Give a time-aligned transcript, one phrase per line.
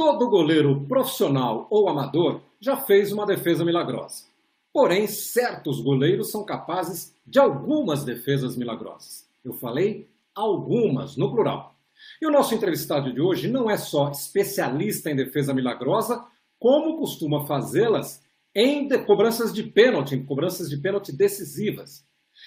[0.00, 4.24] Todo goleiro profissional ou amador já fez uma defesa milagrosa.
[4.72, 9.28] Porém, certos goleiros são capazes de algumas defesas milagrosas.
[9.44, 11.74] Eu falei algumas, no plural.
[12.18, 16.24] E o nosso entrevistado de hoje não é só especialista em defesa milagrosa,
[16.58, 22.06] como costuma fazê-las em cobranças de pênalti, em cobranças de pênalti decisivas.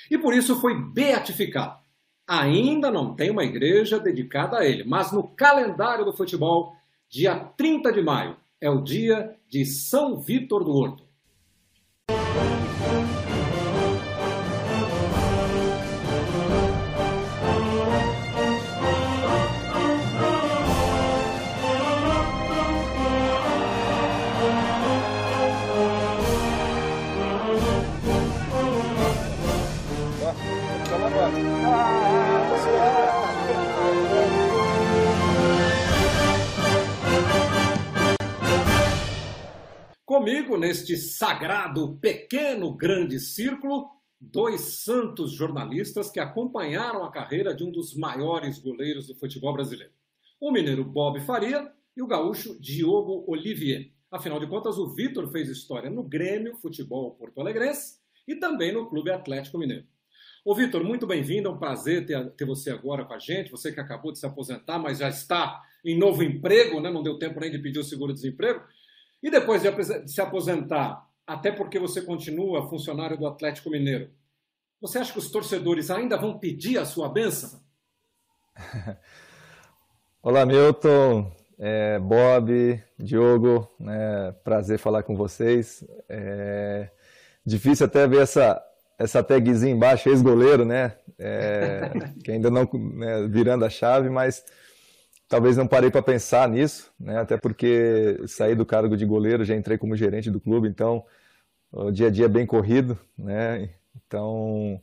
[0.10, 1.78] E por isso foi beatificado.
[2.28, 6.76] Ainda não tem uma igreja dedicada a ele, mas no calendário do futebol,
[7.14, 11.04] dia 30 de maio, é o dia de São Vítor do Horto.
[40.24, 43.90] Comigo, neste sagrado, pequeno, grande círculo,
[44.22, 49.92] dois santos jornalistas que acompanharam a carreira de um dos maiores goleiros do futebol brasileiro.
[50.40, 53.92] O mineiro Bob Faria e o gaúcho Diogo Olivier.
[54.10, 58.90] Afinal de contas, o Vitor fez história no Grêmio Futebol Porto Alegrense e também no
[58.90, 59.84] Clube Atlético Mineiro.
[60.46, 63.74] Ô Vitor, muito bem-vindo, é um prazer ter, ter, você agora com a gente, você
[63.74, 66.90] que acabou de se aposentar, mas já está em novo emprego, né?
[66.90, 68.62] não deu tempo nem de pedir o seguro-desemprego.
[69.24, 74.10] E depois de se aposentar, até porque você continua funcionário do Atlético Mineiro,
[74.82, 77.62] você acha que os torcedores ainda vão pedir a sua benção?
[80.22, 85.86] Olá, Milton, é, Bob, Diogo, né, prazer falar com vocês.
[86.10, 86.90] É
[87.46, 88.62] difícil até ver essa,
[89.00, 90.98] essa tagzinha embaixo, ex-goleiro, né?
[91.18, 91.92] É,
[92.24, 94.44] que ainda não né, virando a chave, mas
[95.34, 97.18] talvez não parei para pensar nisso, né?
[97.18, 101.04] Até porque saí do cargo de goleiro, já entrei como gerente do clube, então
[101.72, 103.72] o dia a dia é bem corrido, né?
[103.96, 104.80] Então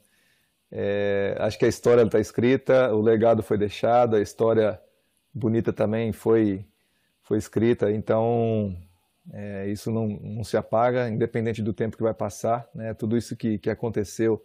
[0.73, 4.81] é, acho que a história está escrita, o legado foi deixado, a história
[5.33, 6.67] bonita também foi
[7.23, 8.77] foi escrita, então
[9.33, 12.93] é, isso não, não, se apaga, independente do tempo que vai passar, né?
[12.93, 14.45] Tudo isso que, que aconteceu,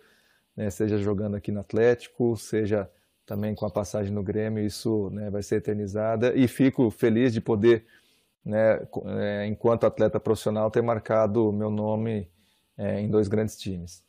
[0.56, 0.70] né?
[0.70, 2.88] seja jogando aqui no Atlético, seja
[3.26, 6.34] também com a passagem no Grêmio, isso né, vai ser eternizada.
[6.36, 7.86] E fico feliz de poder,
[8.44, 12.30] né, é, enquanto atleta profissional, ter marcado meu nome
[12.78, 14.04] é, em dois grandes times.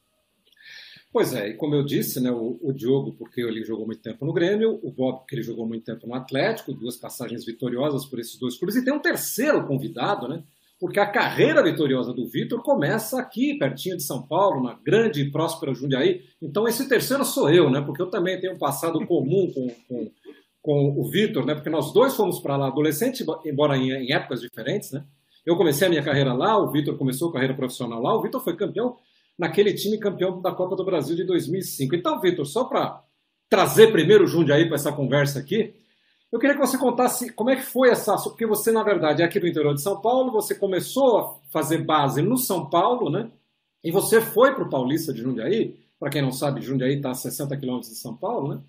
[1.12, 4.26] Pois é, e como eu disse, né, o, o, Diogo, porque ele jogou muito tempo
[4.26, 8.18] no Grêmio, o Bob, porque ele jogou muito tempo no Atlético, duas passagens vitoriosas por
[8.18, 10.42] esses dois clubes, e tem um terceiro convidado, né,
[10.78, 15.30] porque a carreira vitoriosa do Vitor começa aqui, pertinho de São Paulo, na grande e
[15.30, 16.22] próspera Jundiaí.
[16.40, 17.80] Então esse terceiro sou eu, né?
[17.80, 20.10] Porque eu também tenho um passado comum com, com,
[20.60, 21.54] com o Vitor, né?
[21.54, 25.02] Porque nós dois fomos para lá adolescente, embora em, em, épocas diferentes, né?
[25.46, 28.42] Eu comecei a minha carreira lá, o Vitor começou a carreira profissional lá, o Vitor
[28.42, 28.96] foi campeão
[29.38, 31.94] naquele time campeão da Copa do Brasil de 2005.
[31.94, 33.02] Então, Vitor, só para
[33.48, 35.74] trazer primeiro o Jundiaí para essa conversa aqui,
[36.32, 38.16] eu queria que você contasse como é que foi essa.
[38.16, 41.78] Porque você, na verdade, é aqui do interior de São Paulo, você começou a fazer
[41.78, 43.30] base no São Paulo, né?
[43.82, 45.78] E você foi para o Paulista de Jundiaí.
[45.98, 48.60] Para quem não sabe, Jundiaí está a 60 quilômetros de São Paulo, né?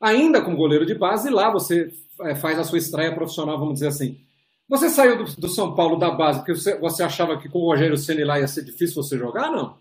[0.00, 3.88] Ainda como goleiro de base, lá você é, faz a sua estreia profissional, vamos dizer
[3.88, 4.20] assim.
[4.68, 7.66] Você saiu do, do São Paulo da base porque você, você, achava que com o
[7.66, 9.76] Rogério Ceni lá ia ser difícil você jogar, não?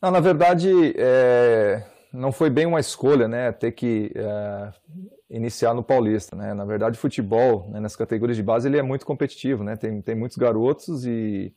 [0.00, 1.84] Não, na verdade, é...
[2.12, 3.52] não foi bem uma escolha, né?
[3.52, 4.72] Ter que é
[5.30, 6.54] iniciar no Paulista, né?
[6.54, 9.76] Na verdade, o futebol, né, nas categorias de base, ele é muito competitivo, né?
[9.76, 11.54] Tem, tem muitos garotos e,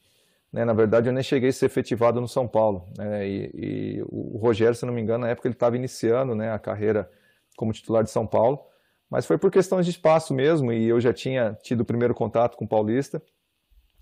[0.51, 3.27] né, na verdade, eu nem cheguei a ser efetivado no São Paulo, né?
[3.27, 6.59] E, e o Rogério, se não me engano, na época ele estava iniciando, né, a
[6.59, 7.09] carreira
[7.55, 8.59] como titular de São Paulo,
[9.09, 12.57] mas foi por questões de espaço mesmo e eu já tinha tido o primeiro contato
[12.57, 13.21] com o Paulista,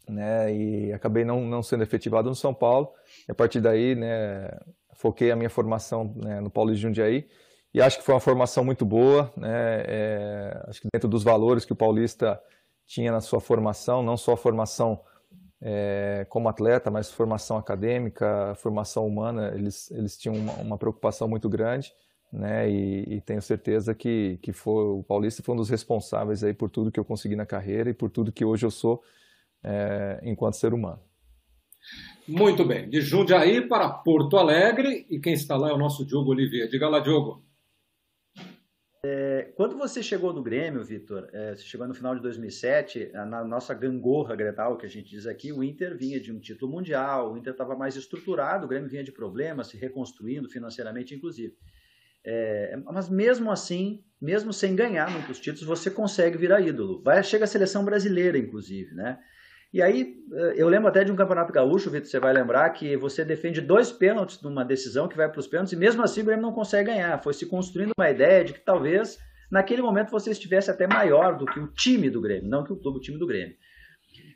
[0.08, 0.52] né?
[0.54, 2.92] E acabei não, não sendo efetivado no São Paulo.
[3.28, 4.50] E a partir daí, né,
[4.94, 7.28] foquei a minha formação né, no Paulo de Jundiaí
[7.74, 9.84] e acho que foi uma formação muito boa, né?
[9.88, 12.42] É, acho que dentro dos valores que o Paulista
[12.88, 15.00] tinha na sua formação, não só a formação
[15.62, 21.48] é, como atleta, mas formação acadêmica, formação humana, eles, eles tinham uma, uma preocupação muito
[21.48, 21.94] grande,
[22.34, 22.70] né?
[22.70, 26.70] E, e, tenho certeza que, que foi, o Paulista foi um dos responsáveis aí por
[26.70, 29.04] tudo que eu consegui na carreira e por tudo que hoje eu sou
[29.64, 31.00] é, enquanto ser humano.
[32.28, 36.32] Muito bem, de Jundiaí para Porto Alegre, e quem está lá é o nosso Diogo
[36.32, 36.70] Oliveira.
[36.70, 37.44] Diga lá, Diogo.
[39.02, 43.46] É, quando você chegou no Grêmio, Vitor, é, você chegou no final de 2007, na
[43.46, 47.32] nossa gangorra gretal, que a gente diz aqui, o Inter vinha de um título mundial,
[47.32, 51.56] o Inter estava mais estruturado, o Grêmio vinha de problemas, se reconstruindo financeiramente, inclusive.
[52.26, 57.02] É, mas mesmo assim, mesmo sem ganhar muitos títulos, você consegue virar ídolo.
[57.02, 59.18] Vai, chega a seleção brasileira, inclusive, né?
[59.72, 62.98] E aí, eh, eu lembro até de um campeonato gaúcho, Vitor, você vai lembrar que
[62.98, 66.26] você defende dois pênaltis numa decisão que vai para os pênaltis e mesmo assim o
[66.26, 67.22] Grêmio não consegue ganhar.
[67.22, 69.18] Foi se construindo uma ideia de que talvez
[69.52, 72.78] naquele momento você estivesse até maior do que o time do Grêmio, não que o
[72.78, 73.56] clube, o time do Grêmio.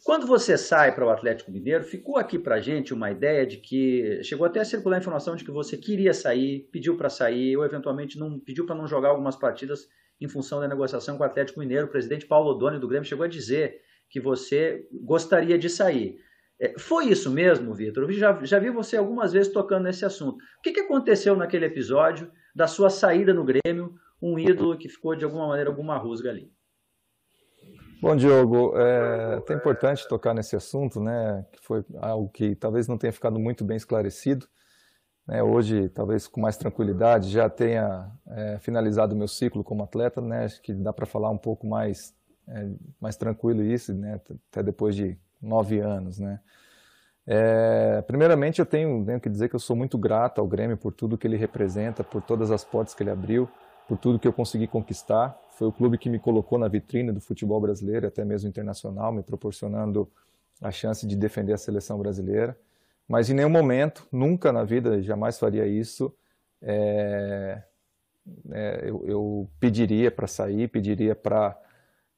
[0.03, 4.21] Quando você sai para o Atlético Mineiro, ficou aqui para gente uma ideia de que
[4.21, 7.65] chegou até a circular a informação de que você queria sair, pediu para sair, ou
[7.65, 9.87] eventualmente não pediu para não jogar algumas partidas
[10.19, 11.87] em função da negociação com o Atlético Mineiro.
[11.87, 13.79] O presidente Paulo Odoni do Grêmio chegou a dizer
[14.13, 16.19] que você gostaria de sair.
[16.61, 18.03] É, foi isso mesmo, Vitor?
[18.03, 20.35] Eu já, já vi você algumas vezes tocando nesse assunto.
[20.35, 25.15] O que, que aconteceu naquele episódio da sua saída no Grêmio, um ídolo que ficou
[25.15, 26.53] de alguma maneira alguma rusga ali?
[27.99, 31.43] Bom, Diogo, é até importante tocar nesse assunto, né?
[31.51, 34.45] Que foi algo que talvez não tenha ficado muito bem esclarecido.
[35.25, 40.21] Né, hoje, talvez com mais tranquilidade, já tenha é, finalizado o meu ciclo como atleta,
[40.21, 40.45] né?
[40.45, 42.13] Acho que dá para falar um pouco mais
[42.47, 42.69] é
[42.99, 44.19] mais tranquilo isso, né?
[44.51, 46.39] Até depois de nove anos, né?
[47.25, 50.91] É, primeiramente, eu tenho, tenho, que dizer que eu sou muito grato ao Grêmio por
[50.91, 53.49] tudo que ele representa, por todas as portas que ele abriu,
[53.87, 55.37] por tudo que eu consegui conquistar.
[55.51, 59.23] Foi o clube que me colocou na vitrine do futebol brasileiro, até mesmo internacional, me
[59.23, 60.09] proporcionando
[60.61, 62.57] a chance de defender a seleção brasileira.
[63.07, 66.13] Mas em nenhum momento, nunca na vida, jamais faria isso.
[66.61, 67.61] É,
[68.51, 71.57] é, eu, eu pediria para sair, pediria para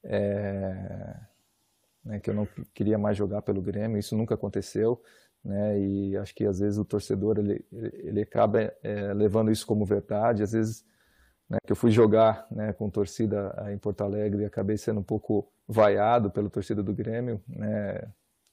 [0.05, 1.15] é,
[2.03, 5.01] né, que eu não queria mais jogar pelo Grêmio, isso nunca aconteceu,
[5.43, 9.85] né, e acho que às vezes o torcedor ele, ele acaba é, levando isso como
[9.85, 10.85] verdade, às vezes
[11.49, 15.03] né, que eu fui jogar né, com torcida em Porto Alegre e acabei sendo um
[15.03, 18.07] pouco vaiado pela torcida do Grêmio, né,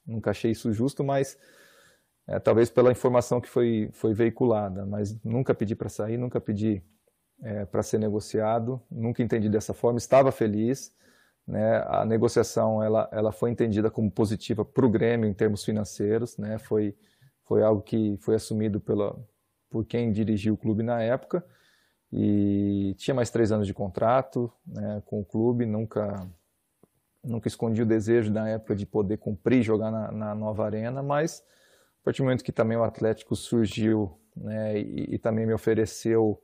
[0.05, 1.37] nunca achei isso justo, mas
[2.27, 6.81] é, talvez pela informação que foi, foi veiculada, mas nunca pedi para sair, nunca pedi
[7.41, 10.95] é, para ser negociado, nunca entendi dessa forma, estava feliz,
[11.47, 16.37] né, a negociação ela, ela foi entendida como positiva para o Grêmio em termos financeiros,
[16.37, 16.95] né, foi,
[17.43, 19.15] foi algo que foi assumido pela,
[19.69, 21.43] por quem dirigiu o clube na época.
[22.15, 26.29] E tinha mais três anos de contrato né, com o clube, nunca
[27.23, 31.41] nunca escondi o desejo na época de poder cumprir jogar na, na nova arena, mas
[32.01, 36.41] a partir do momento que também o Atlético surgiu né, e, e também me ofereceu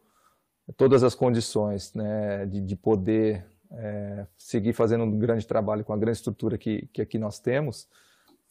[0.78, 5.98] todas as condições né, de, de poder é, seguir fazendo um grande trabalho com a
[5.98, 7.88] grande estrutura que, que aqui nós temos,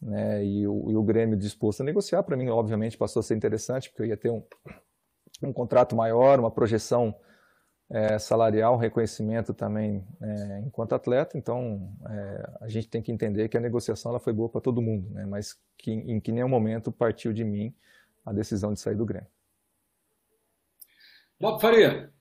[0.00, 3.34] né, e, o, e o Grêmio disposto a negociar, para mim, obviamente, passou a ser
[3.34, 4.42] interessante, porque eu ia ter um,
[5.42, 7.14] um contrato maior, uma projeção
[7.90, 13.56] é, salarial, reconhecimento também é, enquanto atleta, então é, a gente tem que entender que
[13.56, 16.92] a negociação ela foi boa para todo mundo, né, mas que em que nenhum momento
[16.92, 17.74] partiu de mim
[18.24, 19.28] a decisão de sair do Grêmio.
[21.40, 22.12] Bob Faria,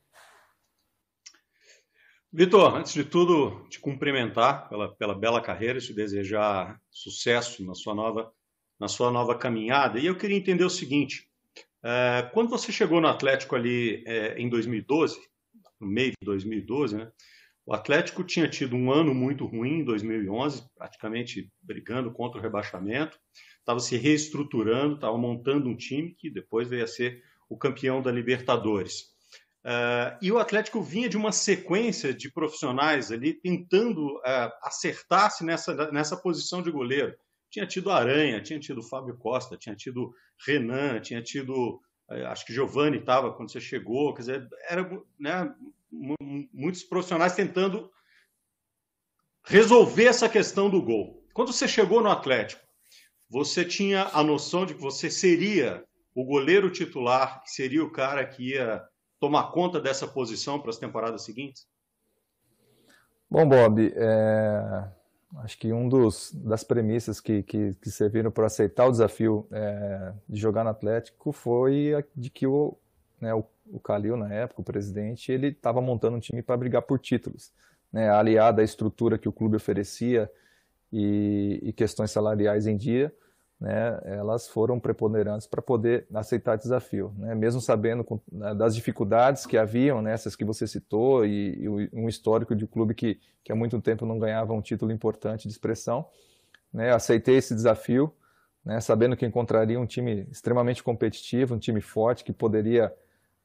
[2.38, 7.95] Vitor, antes de tudo, te cumprimentar pela, pela bela carreira, te desejar sucesso na sua
[7.95, 8.31] nova,
[8.80, 9.98] na sua nova caminhada.
[9.98, 11.28] E eu queria entender o seguinte:
[11.84, 15.19] é, quando você chegou no Atlético ali é, em 2012,
[15.81, 17.12] no meio de 2012, né,
[17.66, 23.18] o Atlético tinha tido um ano muito ruim em 2011, praticamente brigando contra o rebaixamento,
[23.57, 27.19] estava se reestruturando, estava montando um time que depois veio a ser
[27.50, 29.17] o campeão da Libertadores.
[29.68, 35.92] Uh, e o Atlético vinha de uma sequência de profissionais ali tentando uh, acertar-se nessa,
[35.92, 37.14] nessa posição de goleiro.
[37.52, 40.14] Tinha tido Aranha, tinha tido Fábio Costa, tinha tido
[40.45, 41.81] Renan, tinha tido.
[42.09, 44.14] Uh, acho que Giovanni estava quando você chegou.
[44.14, 45.54] Quer dizer, eram né,
[46.54, 47.92] muitos profissionais tentando
[49.45, 51.28] resolver essa questão do gol.
[51.33, 52.66] Quando você chegou no Atlético,
[53.30, 55.83] você tinha a noção de que você seria
[56.16, 58.81] o goleiro titular, que seria o cara que ia
[59.19, 61.68] tomar conta dessa posição para as temporadas seguintes?
[63.30, 64.83] Bom, Bob, é,
[65.40, 70.14] acho que um dos das premissas que, que, que serviram para aceitar o desafio é,
[70.30, 72.78] de jogar no Atlético foi a, de que o,
[73.19, 76.83] né, o, o Calil, na época, o presidente, ele estava montando um time para brigar
[76.83, 77.52] por títulos,
[77.92, 80.31] né, aliado à estrutura que o clube oferecia
[80.92, 83.14] e, e questões salariais em dia
[83.59, 88.76] né, elas foram preponderantes para poder aceitar o desafio, né, mesmo sabendo com, né, das
[88.76, 93.19] dificuldades que haviam, né, essas que você citou, e, e, um histórico de clube que,
[93.44, 96.06] que há muito tempo não ganhava um título importante de expressão.
[96.71, 98.14] Né, aceitei esse desafio,
[98.64, 102.94] né, sabendo que encontraria um time extremamente competitivo, um time forte que poderia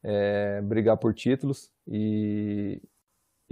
[0.02, 2.82] é, brigar por títulos e,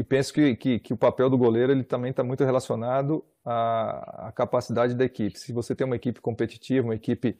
[0.00, 4.28] e penso que, que, que, o papel do goleiro ele também está muito relacionado à,
[4.28, 5.38] à, capacidade da equipe.
[5.38, 7.38] Se você tem uma equipe competitiva, uma equipe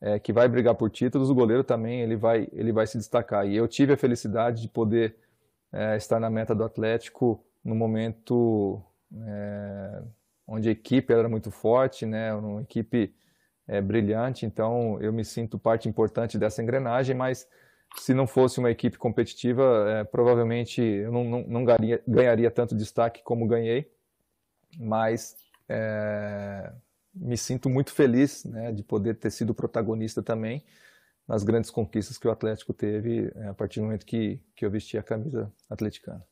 [0.00, 3.44] é, que vai brigar por títulos, o goleiro também ele vai, ele vai se destacar.
[3.48, 5.16] E eu tive a felicidade de poder
[5.72, 8.80] é, estar na meta do Atlético no momento
[9.12, 10.02] é,
[10.46, 13.12] onde a equipe era muito forte, né, uma equipe
[13.66, 17.48] é, brilhante, então eu me sinto parte importante dessa engrenagem, mas
[17.98, 22.76] se não fosse uma equipe competitiva, é, provavelmente eu não, não, não ganharia, ganharia, tanto
[22.76, 23.90] destaque como ganhei,
[24.78, 25.36] mas
[25.68, 26.72] é,
[27.14, 30.62] me sinto muito feliz né, de poder ter sido protagonista também
[31.26, 34.70] nas grandes conquistas que o Atlético teve é, a partir do momento que, que eu
[34.70, 36.24] vesti a camisa atleticana.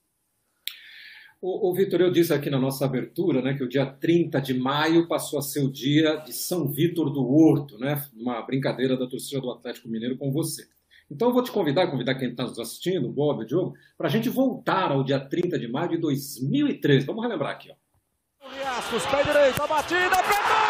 [1.40, 4.54] O, o Vitor, eu disse aqui na nossa abertura né, que o dia 30 de
[4.54, 9.06] maio passou a ser o dia de São Vitor do Horto, né, uma brincadeira da
[9.06, 10.66] torcida do Atlético Mineiro com você.
[11.10, 14.08] Então eu vou te convidar, convidar quem está nos assistindo, o Bob, o Diogo, para
[14.08, 17.06] a gente voltar ao dia 30 de maio de 2013.
[17.06, 17.70] Vamos relembrar aqui.
[17.70, 18.48] Ó.
[18.50, 20.64] Liascos, pé direito, a batida, pegou!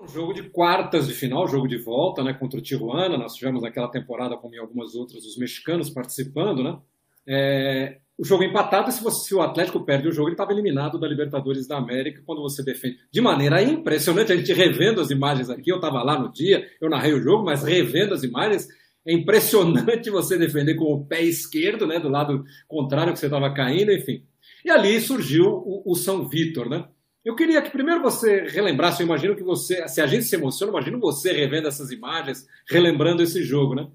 [0.00, 3.18] Um jogo de quartas de final, jogo de volta, né, contra o Tijuana.
[3.18, 6.78] Nós tivemos naquela temporada, como em algumas outras, os mexicanos participando, né?
[7.28, 10.98] É, o jogo empatado, se, você, se o Atlético perde o jogo, ele estava eliminado
[10.98, 12.96] da Libertadores da América quando você defende.
[13.12, 16.88] De maneira impressionante, a gente revendo as imagens aqui, eu estava lá no dia, eu
[16.88, 18.66] narrei o jogo, mas revendo as imagens,
[19.06, 23.52] é impressionante você defender com o pé esquerdo, né, do lado contrário que você estava
[23.54, 24.24] caindo, enfim.
[24.64, 26.88] E ali surgiu o, o São Vitor, né?
[27.24, 30.72] Eu queria que primeiro você relembrasse, eu imagino que você, se a gente se emociona,
[30.72, 33.86] imagino você revendo essas imagens, relembrando esse jogo, né?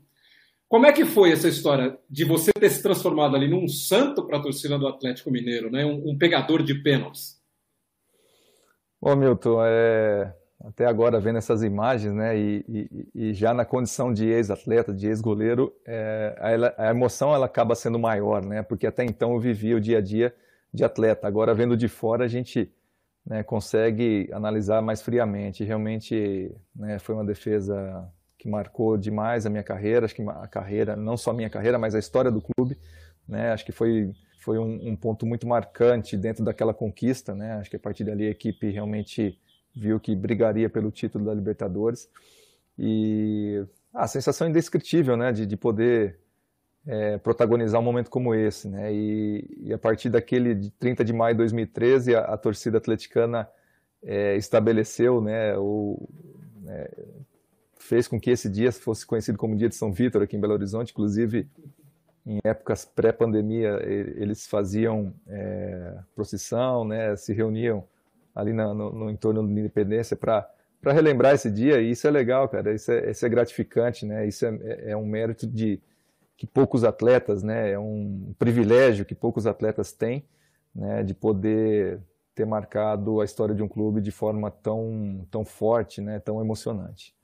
[0.73, 4.39] Como é que foi essa história de você ter se transformado ali num santo para
[4.39, 5.85] a torcida do Atlético Mineiro, né?
[5.85, 7.39] um, um pegador de pênaltis?
[8.99, 10.33] Bom, Milton, é...
[10.65, 15.05] até agora vendo essas imagens, né, e, e, e já na condição de ex-atleta, de
[15.05, 16.35] ex-goleiro, é...
[16.39, 19.99] a, a, emoção ela acaba sendo maior, né, porque até então eu vivia o dia
[19.99, 20.33] a dia
[20.73, 21.27] de atleta.
[21.27, 22.73] Agora vendo de fora a gente
[23.23, 25.63] né, consegue analisar mais friamente.
[25.63, 28.11] Realmente né, foi uma defesa
[28.43, 31.79] que marcou demais a minha carreira, acho que a carreira, não só a minha carreira,
[31.79, 32.77] mas a história do clube,
[33.25, 33.53] né?
[33.53, 37.53] Acho que foi foi um, um, ponto muito marcante dentro daquela conquista, né?
[37.53, 39.39] Acho que a partir dali a equipe realmente
[39.73, 42.09] viu que brigaria pelo título da Libertadores
[42.77, 45.31] e a sensação indescritível, né?
[45.31, 46.19] De, de poder
[46.85, 48.93] é, protagonizar um momento como esse, né?
[48.93, 53.47] E, e, a partir daquele de 30 de maio de 2013 a, a torcida atleticana
[54.03, 55.57] é, estabeleceu, né?
[55.57, 56.09] O,
[56.67, 56.91] é,
[57.93, 60.53] fez com que esse dia fosse conhecido como Dia de São Vítor aqui em Belo
[60.53, 60.91] Horizonte.
[60.91, 61.47] Inclusive,
[62.25, 67.83] em épocas pré-pandemia, eles faziam é, procissão, né, se reuniam
[68.33, 70.49] ali no, no, entorno da Independência para
[70.81, 72.73] para relembrar esse dia e isso é legal, cara.
[72.73, 74.27] Isso é, isso é gratificante, né?
[74.27, 75.79] Isso é, é, é um mérito de
[76.35, 77.71] que poucos atletas, né?
[77.71, 80.25] É um privilégio que poucos atletas têm,
[80.75, 81.01] né?
[81.03, 82.01] De poder
[82.35, 86.19] ter marcado a história de um clube de forma tão tão forte, né?
[86.19, 87.15] Tão emocionante.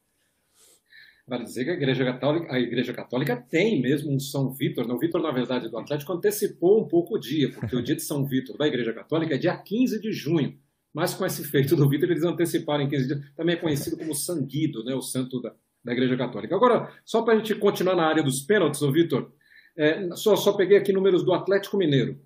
[1.30, 4.90] Vale dizer que a Igreja Católica, a Igreja Católica tem mesmo um São Vítor.
[4.90, 8.02] O Vítor, na verdade, do Atlético antecipou um pouco o dia, porque o dia de
[8.02, 10.58] São Vítor da Igreja Católica é dia 15 de junho.
[10.92, 13.20] Mas com esse feito do Vítor, eles anteciparam em 15 dias.
[13.36, 14.96] Também é conhecido como Sanguido, né?
[14.96, 15.54] o santo da,
[15.86, 16.56] da Igreja Católica.
[16.56, 19.32] Agora, só para a gente continuar na área dos pênaltis, Vitor,
[19.78, 22.20] é, só, só peguei aqui números do Atlético Mineiro.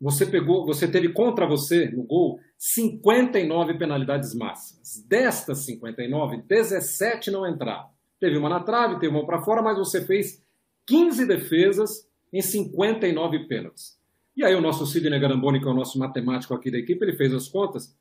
[0.00, 5.04] Você pegou, você teve contra você no gol 59 penalidades máximas.
[5.08, 7.93] Destas 59, 17 não entraram.
[8.24, 10.42] Teve uma na trave, teve uma para fora, mas você fez
[10.86, 13.98] 15 defesas em 59 pênaltis.
[14.34, 17.18] E aí o nosso Sidney Garamboni, que é o nosso matemático aqui da equipe, ele
[17.18, 17.94] fez as contas.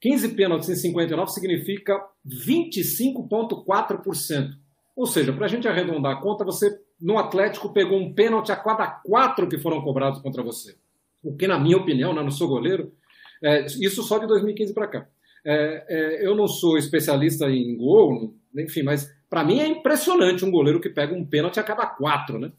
[0.00, 4.56] 15 pênaltis em 59 significa 25,4%.
[4.96, 8.56] Ou seja, para a gente arredondar a conta, você no Atlético pegou um pênalti a
[8.56, 10.74] cada quatro que foram cobrados contra você.
[11.22, 12.92] O que, na minha opinião, né, não sou goleiro,
[13.40, 15.06] é, isso só de 2015 para cá.
[15.46, 20.50] É, é, eu não sou especialista em gol, enfim, mas para mim é impressionante um
[20.50, 22.50] goleiro que pega um pênalti a cada quatro, né?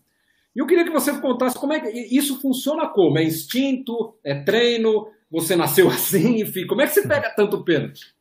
[0.56, 3.20] E eu queria que você contasse como é que isso funciona como?
[3.20, 4.18] É instinto?
[4.24, 5.08] É treino?
[5.30, 6.42] Você nasceu assim?
[6.42, 8.16] Enfim, como é que você pega tanto pênalti?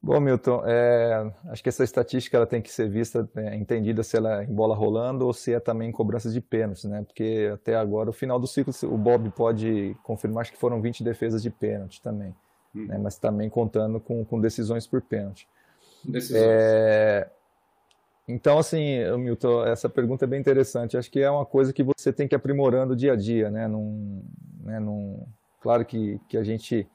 [0.00, 4.16] Bom, Milton, é, acho que essa estatística ela tem que ser vista, é, entendida se
[4.16, 7.02] ela é em bola rolando ou se é também em cobranças de pênaltis, né?
[7.02, 11.02] Porque até agora, o final do ciclo, o Bob pode confirmar acho que foram 20
[11.02, 12.32] defesas de pênalti também,
[12.74, 12.86] hum.
[12.86, 12.98] né?
[12.98, 15.48] mas também contando com, com decisões por pênalti.
[16.32, 17.28] É...
[18.28, 20.96] Então, assim, Milton, essa pergunta é bem interessante.
[20.96, 23.68] Acho que é uma coisa que você tem que ir aprimorando dia a dia, né?
[23.68, 24.22] Num,
[24.62, 24.80] né?
[24.80, 25.24] Num...
[25.60, 26.88] Claro que, que a gente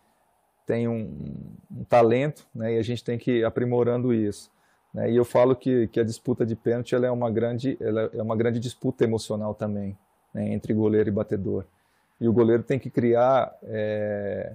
[0.66, 2.76] tem um, um, talento, né?
[2.76, 4.52] E a gente tem que ir aprimorando isso.
[4.94, 5.12] Né?
[5.12, 8.22] E eu falo que, que a disputa de pênalti ela é, uma grande, ela é
[8.22, 9.98] uma grande disputa emocional também,
[10.34, 10.52] né?
[10.54, 11.66] entre goleiro e batedor.
[12.20, 14.54] E o goleiro tem que criar, é,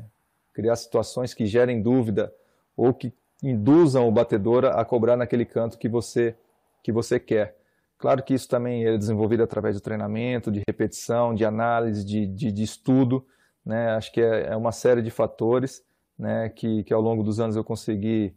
[0.52, 2.32] criar situações que gerem dúvida
[2.76, 6.34] ou que induzam o batedor a cobrar naquele canto que você,
[6.82, 7.56] que você quer.
[7.98, 12.52] Claro que isso também é desenvolvido através do treinamento, de repetição, de análise, de, de,
[12.52, 13.26] de estudo.
[13.64, 13.90] Né?
[13.90, 15.82] Acho que é, é, uma série de fatores
[16.18, 18.34] né, que, que ao longo dos anos eu consegui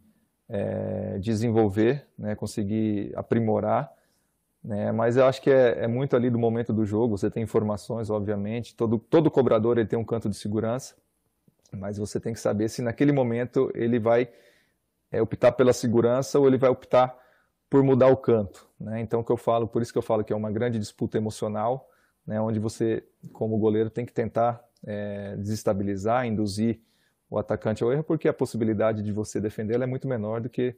[0.48, 3.92] é, desenvolver, né, conseguir aprimorar.
[4.62, 7.16] Né, mas eu acho que é, é, muito ali do momento do jogo.
[7.18, 8.74] Você tem informações, obviamente.
[8.74, 10.94] Todo, todo cobrador ele tem um canto de segurança,
[11.70, 14.28] mas você tem que saber se naquele momento ele vai
[15.10, 17.16] é, optar pela segurança ou ele vai optar
[17.68, 18.68] por mudar o canto.
[18.78, 19.00] Né?
[19.00, 21.88] Então, que eu falo, por isso que eu falo que é uma grande disputa emocional,
[22.26, 22.40] né?
[22.40, 26.80] onde você, como goleiro, tem que tentar é, desestabilizar, induzir
[27.28, 30.76] o atacante ao erro, porque a possibilidade de você defender é muito menor do que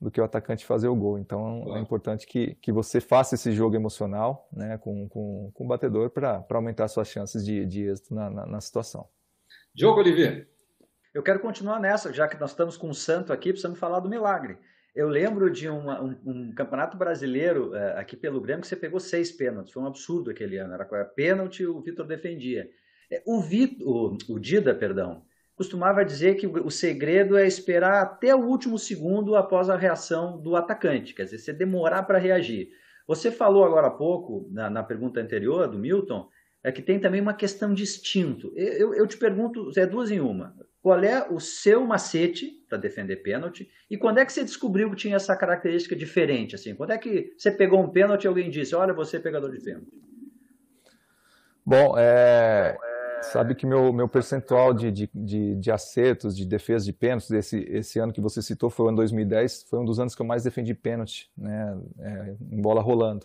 [0.00, 1.18] do que o atacante fazer o gol.
[1.18, 1.78] Então, é claro.
[1.78, 6.10] é importante que, que você faça esse jogo emocional né, com, com, com o batedor
[6.10, 9.08] para aumentar suas chances de, de êxito na, na, na situação.
[9.74, 10.46] Diogo Oliveira.
[11.14, 14.08] Eu quero continuar nessa, já que nós estamos com o Santo aqui, precisamos falar do
[14.08, 14.58] milagre.
[14.92, 18.98] Eu lembro de uma, um, um, campeonato brasileiro é, aqui pelo Grêmio que você pegou
[18.98, 19.72] seis pênaltis.
[19.72, 20.74] Foi um absurdo aquele ano.
[20.74, 22.68] Era pênalti o Vitor defendia.
[23.08, 25.22] É, o, o, o Dida, perdão,
[25.54, 30.40] costumava dizer que o, o segredo é esperar até o último segundo após a reação
[30.40, 31.14] do atacante.
[31.14, 32.70] Quer dizer, você demorar para reagir.
[33.06, 36.28] Você falou agora há pouco, na, na pergunta anterior do Milton,
[36.60, 38.52] é que tem também uma questão de instinto.
[38.56, 40.56] Eu, eu te pergunto, é duas em uma.
[40.84, 43.70] Qual é o seu macete para defender pênalti?
[43.90, 46.54] E quando é que você descobriu que tinha essa característica diferente?
[46.54, 49.50] Assim, quando é que você pegou um pênalti e alguém disse, olha, você é pegador
[49.50, 49.88] de pênalti?
[51.64, 52.76] Bom, é,
[53.22, 57.60] sabe que meu, meu percentual de, de, de, de acertos, de defesa de pênaltis, esse,
[57.60, 60.26] esse ano que você citou foi o ano 2010, foi um dos anos que eu
[60.26, 63.24] mais defendi pênalti, né, é, em bola rolando.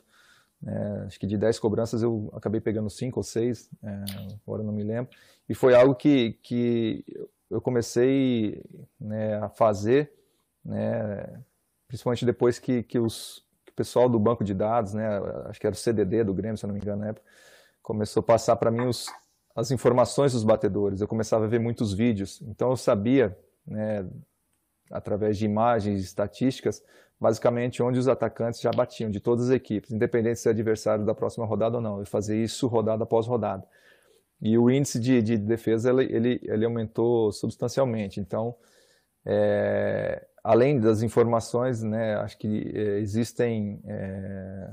[0.66, 4.04] É, acho que de 10 cobranças eu acabei pegando 5 ou 6, é,
[4.48, 5.12] agora não me lembro.
[5.50, 7.04] E foi algo que, que
[7.49, 8.63] eu comecei
[8.99, 10.13] né, a fazer,
[10.63, 11.41] né,
[11.88, 15.07] principalmente depois que, que, os, que o pessoal do banco de dados, né,
[15.45, 17.25] acho que era o CDD do Grêmio, se não me engano na época,
[17.81, 19.07] começou a passar para mim os,
[19.55, 21.01] as informações dos batedores.
[21.01, 24.05] Eu começava a ver muitos vídeos, então eu sabia, né,
[24.91, 26.83] através de imagens, estatísticas,
[27.19, 31.13] basicamente onde os atacantes já batiam, de todas as equipes, independente se é adversário da
[31.13, 31.99] próxima rodada ou não.
[31.99, 33.65] Eu fazia isso rodada após rodada.
[34.41, 38.19] E o índice de, de defesa ele, ele, aumentou substancialmente.
[38.19, 38.56] Então,
[39.25, 44.69] é, além das informações, né, acho que é, existem é,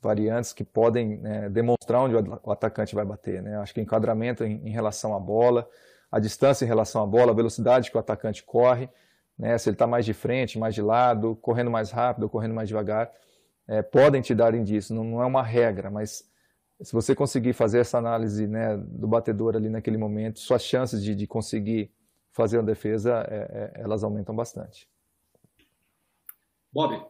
[0.00, 3.42] variantes que podem né, demonstrar onde o atacante vai bater.
[3.42, 3.56] Né?
[3.56, 5.68] Acho que enquadramento em, em relação à bola,
[6.12, 8.88] a distância em relação à bola, a velocidade que o atacante corre
[9.38, 12.68] né, se ele está mais de frente, mais de lado, correndo mais rápido, correndo mais
[12.68, 13.10] devagar,
[13.68, 14.96] é, podem te dar indícios.
[14.96, 16.24] Não, não, é uma regra, mas
[16.82, 21.14] se você conseguir fazer essa análise né, do batedor ali naquele momento, suas chances de,
[21.14, 21.90] de conseguir
[22.32, 24.88] fazer a defesa, é, é, elas aumentam bastante.
[26.70, 27.02] Bob.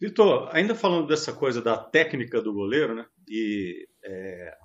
[0.00, 4.58] Vitor, ainda falando dessa coisa da técnica do goleiro, né, e é,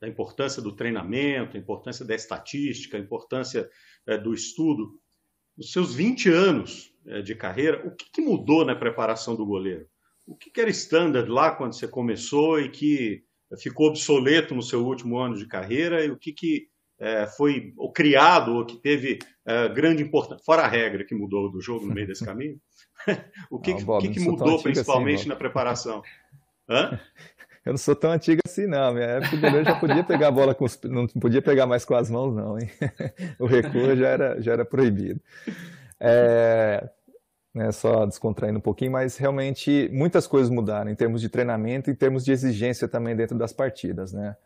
[0.00, 3.68] da importância do treinamento, a importância da estatística, a importância
[4.06, 5.00] é, do estudo,
[5.56, 9.88] nos seus 20 anos é, de carreira, o que, que, mudou na preparação do goleiro?
[10.28, 13.22] O que, que era standard lá quando você começou e que
[13.56, 16.68] ficou obsoleto no seu último ano de carreira e o que, que
[17.00, 21.50] é, foi ou criado ou que teve é, grande importância, fora a regra que mudou
[21.50, 22.60] do jogo no meio desse caminho,
[23.50, 26.02] o que, não, Bob, que, que mudou assim, principalmente assim, na preparação?
[26.68, 27.00] Hã?
[27.64, 28.94] Eu não sou tão antigo assim, não.
[28.94, 30.78] Minha época o goleiro já podia pegar a bola com os...
[30.84, 32.68] não podia pegar mais com as mãos, não, hein?
[33.38, 35.20] O recuo já era, já era proibido.
[36.00, 36.88] É,
[37.58, 41.92] né, só descontraindo um pouquinho, mas realmente muitas coisas mudaram em termos de treinamento e
[41.92, 44.36] em termos de exigência também dentro das partidas, né?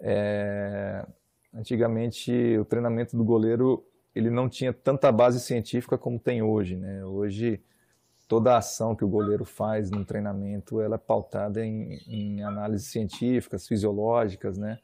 [0.00, 1.06] É,
[1.54, 7.04] antigamente o treinamento do goleiro ele não tinha tanta base científica como tem hoje, né?
[7.04, 7.62] Hoje
[8.26, 12.88] toda a ação que o goleiro faz no treinamento ela é pautada em, em análises
[12.88, 14.80] científicas, fisiológicas, né?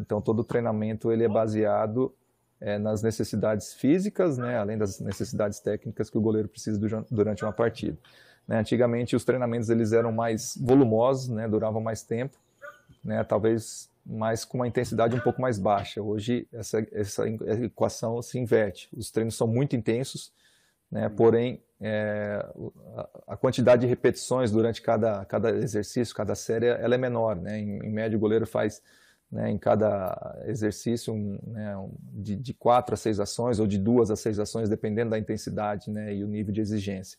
[0.00, 2.14] Então todo o treinamento ele é baseado
[2.60, 4.58] é, nas necessidades físicas, né?
[4.58, 6.78] Além das necessidades técnicas que o goleiro precisa
[7.10, 7.96] durante uma partida.
[8.46, 8.58] Né?
[8.58, 11.48] Antigamente os treinamentos eles eram mais volumosos, né?
[11.48, 12.36] Duravam mais tempo,
[13.02, 13.24] né?
[13.24, 16.02] Talvez mais com uma intensidade um pouco mais baixa.
[16.02, 18.88] Hoje essa, essa equação se inverte.
[18.96, 20.32] Os treinos são muito intensos,
[20.90, 21.08] né?
[21.08, 22.44] Porém é,
[23.26, 27.36] a quantidade de repetições durante cada, cada exercício, cada série, ela é menor.
[27.36, 27.58] Né?
[27.58, 28.82] Em, em média, o goleiro faz
[29.30, 33.78] né, em cada exercício um, né, um, de, de quatro a seis ações, ou de
[33.78, 37.18] duas a seis ações, dependendo da intensidade né, e o nível de exigência.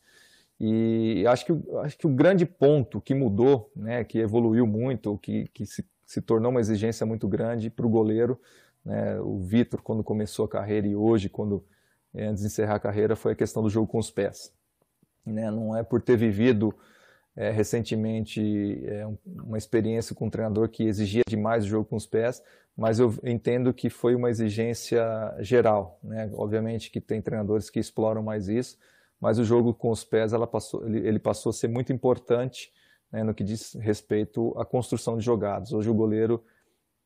[0.59, 5.47] E acho que, acho que o grande ponto que mudou, né, que evoluiu muito, que,
[5.53, 8.39] que se, se tornou uma exigência muito grande para o goleiro,
[8.83, 11.63] né, o Vitor, quando começou a carreira e hoje, quando
[12.13, 14.53] é, antes de encerrar a carreira, foi a questão do jogo com os pés.
[15.25, 16.75] Né, não é por ter vivido
[17.35, 22.05] é, recentemente é, uma experiência com um treinador que exigia demais o jogo com os
[22.05, 22.43] pés,
[22.75, 25.03] mas eu entendo que foi uma exigência
[25.39, 25.99] geral.
[26.03, 26.29] Né?
[26.33, 28.77] Obviamente que tem treinadores que exploram mais isso,
[29.19, 32.71] mas o jogo com os pés passou, ele, ele passou a ser muito importante
[33.11, 35.73] né, no que diz respeito à construção de jogadas.
[35.73, 36.43] Hoje o goleiro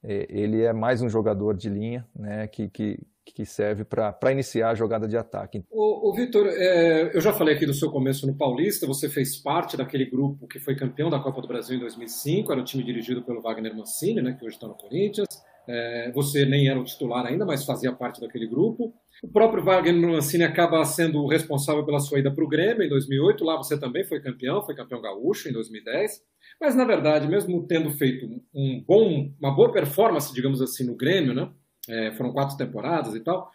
[0.03, 2.99] é, ele é mais um jogador de linha né, que, que,
[3.33, 5.63] que serve para iniciar a jogada de ataque.
[5.71, 9.75] O, Vitor, é, eu já falei aqui do seu começo no Paulista, você fez parte
[9.75, 13.23] daquele grupo que foi campeão da Copa do Brasil em 2005, era o time dirigido
[13.23, 15.27] pelo Wagner Mancini, né, que hoje está no Corinthians.
[15.67, 18.93] É, você nem era o titular ainda, mas fazia parte daquele grupo.
[19.23, 22.89] O próprio Wagner Mancini acaba sendo o responsável pela sua ida para o Grêmio em
[22.89, 23.43] 2008.
[23.43, 26.21] Lá você também foi campeão, foi campeão gaúcho em 2010.
[26.61, 31.33] Mas, na verdade, mesmo tendo feito um bom, uma boa performance, digamos assim, no Grêmio,
[31.33, 31.49] né?
[31.89, 33.52] É, foram quatro temporadas e tal.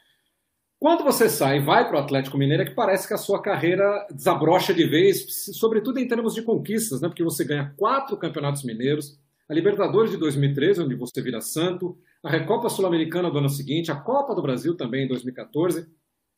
[0.78, 3.42] Quando você sai e vai para o Atlético Mineiro, é que parece que a sua
[3.42, 7.08] carreira desabrocha de vez, sobretudo em termos de conquistas, né?
[7.08, 12.30] Porque você ganha quatro campeonatos mineiros, a Libertadores de 2013, onde você vira santo, a
[12.30, 15.86] Recopa Sul-Americana do ano seguinte, a Copa do Brasil também em 2014.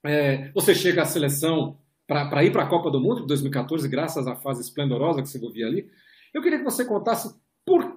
[0.05, 4.27] É, você chega à seleção para ir para a Copa do Mundo de 2014, graças
[4.27, 5.89] à fase esplendorosa que você vivia ali.
[6.35, 7.33] Eu queria que você contasse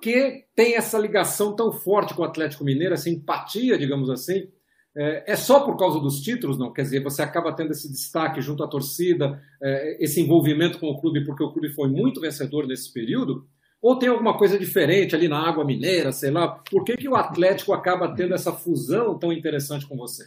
[0.06, 4.48] que tem essa ligação tão forte com o Atlético Mineiro, essa empatia, digamos assim.
[4.96, 6.72] É, é só por causa dos títulos, não?
[6.72, 11.02] Quer dizer, você acaba tendo esse destaque junto à torcida, é, esse envolvimento com o
[11.02, 13.48] clube, porque o clube foi muito vencedor nesse período?
[13.82, 16.50] Ou tem alguma coisa diferente ali na água mineira, sei lá?
[16.50, 20.26] Por que, que o Atlético acaba tendo essa fusão tão interessante com você?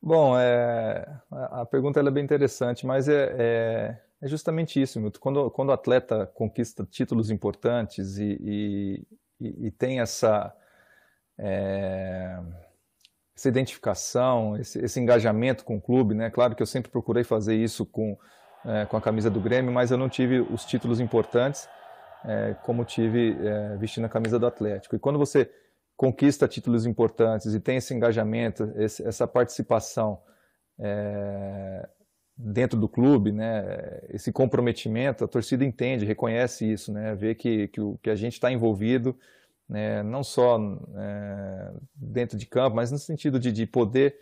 [0.00, 5.18] Bom, é, a pergunta é bem interessante, mas é, é, é, justamente isso, Milton.
[5.20, 9.06] Quando, quando o atleta conquista títulos importantes e,
[9.40, 10.54] e, e tem essa,
[11.36, 12.38] é,
[13.36, 16.30] essa identificação, esse, esse, engajamento com o clube, né?
[16.30, 18.16] Claro que eu sempre procurei fazer isso com,
[18.64, 21.68] é, com a camisa do Grêmio, mas eu não tive os títulos importantes
[22.24, 24.96] é, como tive é, vestindo a camisa do Atlético.
[24.96, 25.50] E quando você
[25.98, 30.22] conquista títulos importantes e tem esse engajamento, esse, essa participação
[30.78, 31.88] é,
[32.36, 37.80] dentro do clube, né, esse comprometimento, a torcida entende, reconhece isso, né, vê que, que,
[38.00, 39.18] que a gente está envolvido,
[39.68, 40.56] né, não só
[40.96, 44.16] é, dentro de campo, mas no sentido de, de poder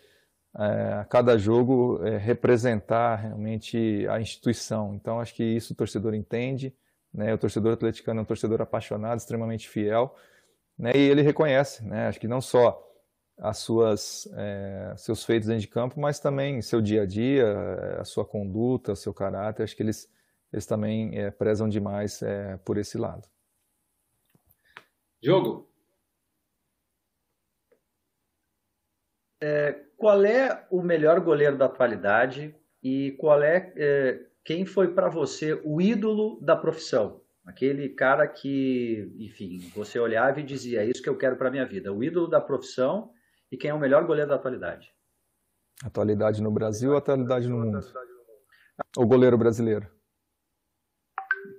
[0.59, 4.95] é, a cada jogo é, representar realmente a instituição.
[4.95, 6.75] Então acho que isso o torcedor entende.
[7.13, 7.35] Né?
[7.35, 10.17] O torcedor atleticano é um torcedor apaixonado, extremamente fiel,
[10.79, 10.93] né?
[10.95, 12.09] e ele reconhece, né?
[12.09, 12.83] acho que não só
[13.39, 18.05] as suas é, seus feitos dentro de campo, mas também seu dia a dia, a
[18.05, 19.63] sua conduta, o seu caráter.
[19.63, 20.11] Acho que eles
[20.53, 23.29] eles também é, prezam demais é, por esse lado.
[25.23, 25.69] Jogo.
[29.43, 35.09] É, qual é o melhor goleiro da atualidade e qual é, é quem foi para
[35.09, 37.21] você o ídolo da profissão?
[37.47, 41.65] Aquele cara que, enfim, você olhava e dizia: é isso que eu quero para minha
[41.65, 41.93] vida.
[41.93, 43.13] O ídolo da profissão
[43.51, 44.93] e quem é o melhor goleiro da atualidade?
[45.85, 47.79] Atualidade no Brasil ou atualidade no mundo?
[48.97, 49.87] O goleiro brasileiro?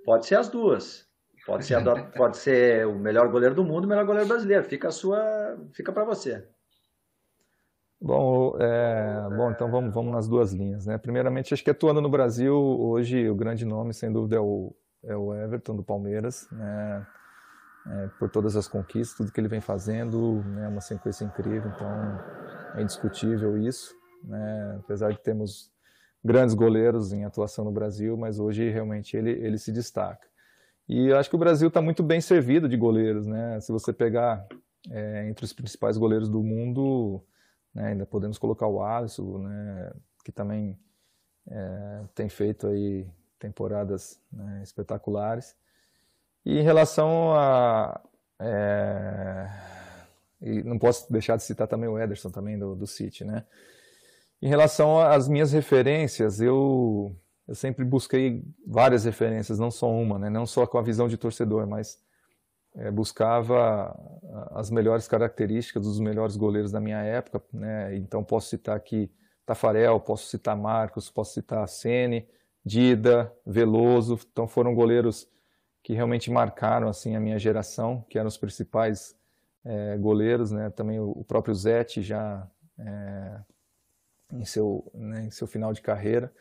[0.03, 1.07] Pode ser as duas.
[1.45, 1.77] Pode ser,
[2.17, 4.65] pode ser o melhor goleiro do mundo o melhor goleiro brasileiro.
[4.65, 6.45] Fica a sua, fica para você.
[7.99, 10.85] Bom, é, bom, então vamos, vamos nas duas linhas.
[10.85, 10.97] Né?
[10.97, 14.75] Primeiramente, acho que atuando no Brasil, hoje o grande nome, sem dúvida, é o,
[15.07, 17.07] é o Everton do Palmeiras, né?
[17.87, 20.67] é, por todas as conquistas, tudo que ele vem fazendo, né?
[20.67, 21.87] uma sequência incrível, então
[22.75, 23.95] é indiscutível isso.
[24.23, 24.79] Né?
[24.79, 25.71] Apesar de termos
[26.23, 30.27] grandes goleiros em atuação no Brasil, mas hoje realmente ele, ele se destaca.
[30.87, 33.25] E acho que o Brasil está muito bem servido de goleiros.
[33.25, 33.59] Né?
[33.59, 34.45] Se você pegar
[34.89, 37.23] é, entre os principais goleiros do mundo
[37.77, 37.89] né?
[37.89, 39.91] Ainda podemos colocar o Alisson, né?
[40.25, 40.77] que também
[41.47, 43.07] é, tem feito aí
[43.39, 45.55] temporadas né, espetaculares.
[46.45, 48.01] E em relação a.
[48.39, 49.47] É,
[50.41, 53.43] e não posso deixar de citar também o Ederson também do, do City, né?
[54.41, 57.15] Em relação às minhas referências, eu,
[57.47, 60.29] eu sempre busquei várias referências, não só uma, né?
[60.29, 61.99] não só com a visão de torcedor, mas
[62.75, 63.97] é, buscava
[64.51, 67.95] as melhores características dos melhores goleiros da minha época, né?
[67.95, 69.11] Então posso citar aqui
[69.43, 72.27] Tafarel, posso citar Marcos, posso citar Sene,
[72.67, 75.27] Dida, Veloso, então foram goleiros
[75.81, 79.15] que realmente marcaram assim a minha geração, que eram os principais
[79.63, 80.69] é, goleiros, né?
[80.69, 82.45] Também o, próprio Zete já
[82.77, 83.39] é,
[84.33, 86.31] em seu né, em seu final de carreira.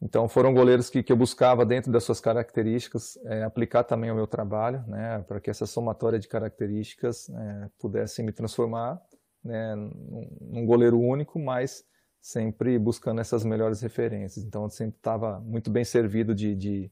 [0.00, 4.16] Então foram goleiros que, que eu buscava dentro das suas características é, aplicar também ao
[4.16, 9.00] meu trabalho, né, para que essa somatória de características é, pudesse me transformar
[9.42, 11.84] né, num, goleiro único, mas
[12.20, 14.44] sempre buscando essas melhores referências.
[14.44, 16.90] Então eu sempre estava muito bem servido de, de,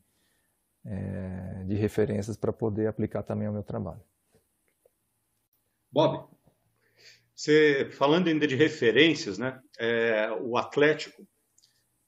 [0.84, 4.02] é, de referências para poder aplicar também ao meu trabalho.
[5.90, 6.28] Bob,
[7.34, 9.60] você falando ainda de referências, né?
[9.78, 11.26] É, o Atlético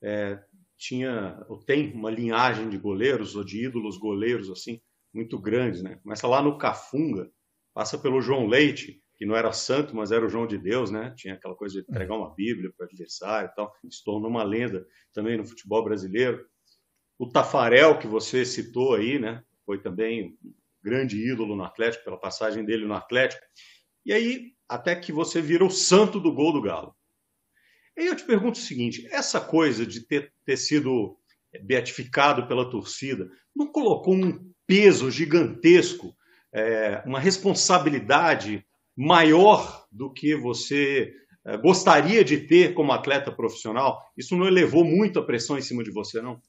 [0.02, 0.42] é,
[0.76, 4.80] tinha ou tem uma linhagem de goleiros ou de ídolos goleiros assim
[5.12, 5.96] muito grandes, né?
[6.02, 7.30] Começa lá no Cafunga,
[7.74, 11.12] passa pelo João Leite, que não era santo, mas era o João de Deus, né?
[11.16, 13.74] Tinha aquela coisa de entregar uma Bíblia para adversário e tal.
[13.90, 16.46] Se tornou uma lenda também no futebol brasileiro.
[17.18, 19.42] O Tafarel, que você citou aí, né?
[19.66, 23.42] Foi também um grande ídolo no Atlético, pela passagem dele no Atlético.
[24.06, 26.94] E aí, até que você vira o santo do gol do Galo.
[27.96, 31.18] E eu te pergunto o seguinte: essa coisa de ter, ter sido
[31.64, 36.14] beatificado pela torcida não colocou um peso gigantesco,
[36.52, 38.64] é, uma responsabilidade
[38.98, 41.14] maior do que você
[41.46, 44.02] é, gostaria de ter como atleta profissional?
[44.16, 46.40] Isso não elevou muito a pressão em cima de você, não?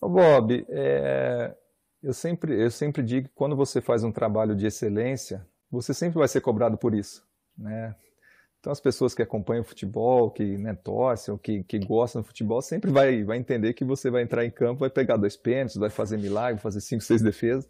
[0.00, 1.54] Bob, é,
[2.02, 6.18] eu, sempre, eu sempre digo que quando você faz um trabalho de excelência, você sempre
[6.18, 7.22] vai ser cobrado por isso.
[7.56, 7.94] Né?
[8.60, 12.62] Então as pessoas que acompanham o futebol, que né, torcem, que, que gostam do futebol,
[12.62, 15.90] sempre vai, vai entender que você vai entrar em campo, vai pegar dois pênaltis, vai
[15.90, 17.68] fazer milagre, fazer cinco, seis defesas.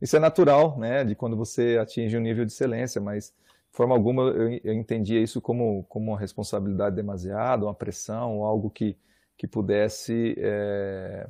[0.00, 3.32] Isso é natural, né, de quando você atinge um nível de excelência, mas
[3.70, 8.70] de forma alguma eu, eu entendia isso como, como uma responsabilidade demasiada, uma pressão, algo
[8.70, 8.96] que,
[9.36, 11.28] que pudesse é,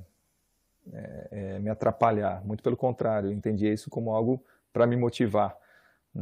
[1.31, 2.45] é, me atrapalhar.
[2.45, 5.57] Muito pelo contrário, eu entendia isso como algo para me motivar.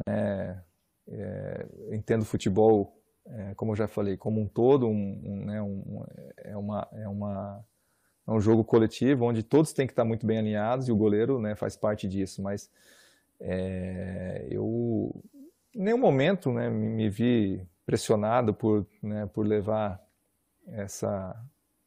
[0.06, 0.62] Né?
[1.06, 2.98] É, entendo futebol,
[3.56, 6.04] como eu já falei, como um todo, um, um, né, um,
[6.38, 7.64] é, uma, é, uma,
[8.26, 11.40] é um jogo coletivo onde todos têm que estar muito bem alinhados e o goleiro
[11.40, 12.42] né, faz parte disso.
[12.42, 12.70] Mas
[13.40, 15.22] é, eu,
[15.74, 20.02] em nenhum momento, né, me, me vi pressionado por, né, por levar
[20.66, 21.36] essa,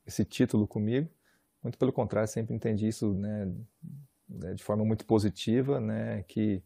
[0.05, 1.09] esse título comigo.
[1.63, 3.51] Muito pelo contrário, sempre entendi isso né,
[4.53, 6.61] de forma muito positiva, né, que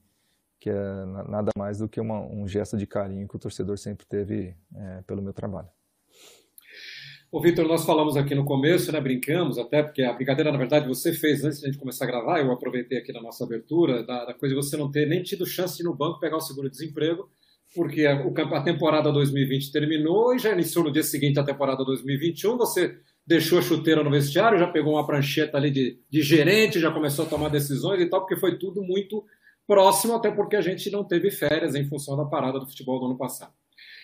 [0.62, 4.06] que é nada mais do que uma, um gesto de carinho que o torcedor sempre
[4.06, 5.68] teve é, pelo meu trabalho.
[7.34, 10.86] Ô, Vitor, nós falamos aqui no começo, né, brincamos até, porque a brincadeira, na verdade,
[10.86, 14.04] você fez antes de a gente começar a gravar, eu aproveitei aqui na nossa abertura,
[14.04, 16.36] da, da coisa de você não ter nem tido chance de ir no banco pegar
[16.36, 17.30] o seguro-desemprego,
[17.74, 22.58] porque a, a temporada 2020 terminou e já iniciou no dia seguinte a temporada 2021,
[22.58, 26.92] você deixou a chuteira no vestiário, já pegou uma prancheta ali de, de gerente, já
[26.92, 29.24] começou a tomar decisões e tal, porque foi tudo muito
[29.66, 33.06] próximo, até porque a gente não teve férias em função da parada do futebol do
[33.06, 33.54] ano passado.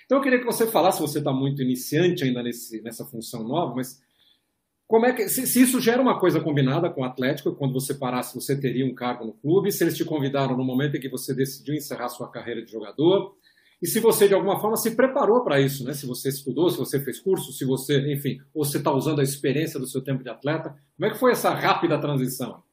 [0.08, 3.76] Então eu queria que você falasse, você está muito iniciante ainda nesse, nessa função nova,
[3.76, 4.02] mas
[4.88, 7.94] como é que se, se, isso gera uma coisa combinada com o Atlético, quando você
[7.94, 11.10] parasse, você teria um cargo no clube, se eles te convidaram no momento em que
[11.10, 13.36] você decidiu encerrar sua carreira de jogador,
[13.82, 15.92] e se você de alguma forma se preparou para isso, né?
[15.92, 19.24] Se você estudou, se você fez curso, se você, enfim, ou você está usando a
[19.24, 22.64] experiência do seu tempo de atleta, como é que foi essa rápida transição?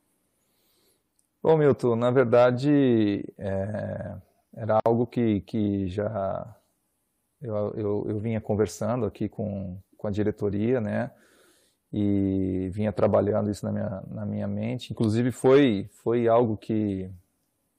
[1.43, 4.15] Bom, Milton, na verdade é,
[4.57, 6.57] era algo que, que já
[7.45, 11.11] eu, eu, eu, vinha conversando aqui com, com a diretoria, né?
[11.93, 14.93] E vinha trabalhando isso na minha, na minha mente.
[14.93, 17.09] Inclusive foi, foi algo que,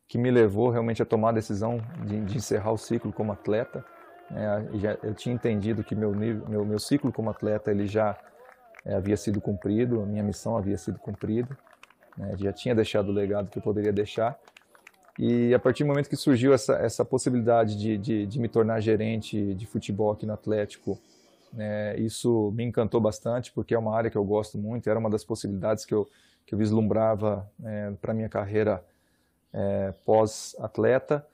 [0.07, 3.83] que me levou realmente a tomar a decisão de, de encerrar o ciclo como atleta.
[4.29, 4.69] Né?
[4.75, 8.15] Já, eu tinha entendido que meu, meu, meu ciclo como atleta ele já
[8.85, 11.57] é, havia sido cumprido, a minha missão havia sido cumprida.
[12.15, 12.35] Né?
[12.37, 14.39] Já tinha deixado o legado que eu poderia deixar.
[15.17, 18.81] E a partir do momento que surgiu essa, essa possibilidade de, de, de me tornar
[18.81, 20.99] gerente de futebol aqui no Atlético,
[21.53, 25.09] né, isso me encantou bastante, porque é uma área que eu gosto muito, era uma
[25.09, 26.05] das possibilidades que eu,
[26.45, 28.83] que eu vislumbrava é, para minha carreira
[29.53, 31.25] é, pós-atleta.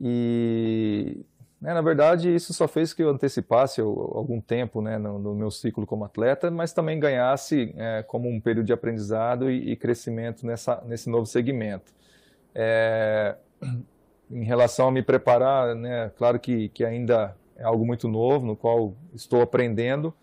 [0.00, 1.24] E
[1.60, 5.48] né, na verdade, isso só fez que eu antecipasse algum tempo né, no, no, meu
[5.48, 10.44] ciclo como atleta, mas também ganhasse é, como um período de aprendizado e, e crescimento
[10.44, 11.92] nessa, nesse novo segmento.
[12.54, 13.36] É,
[14.30, 18.56] em relação a me preparar, né, claro que, que ainda é algo muito novo, no
[18.56, 20.14] qual estou aprendendo,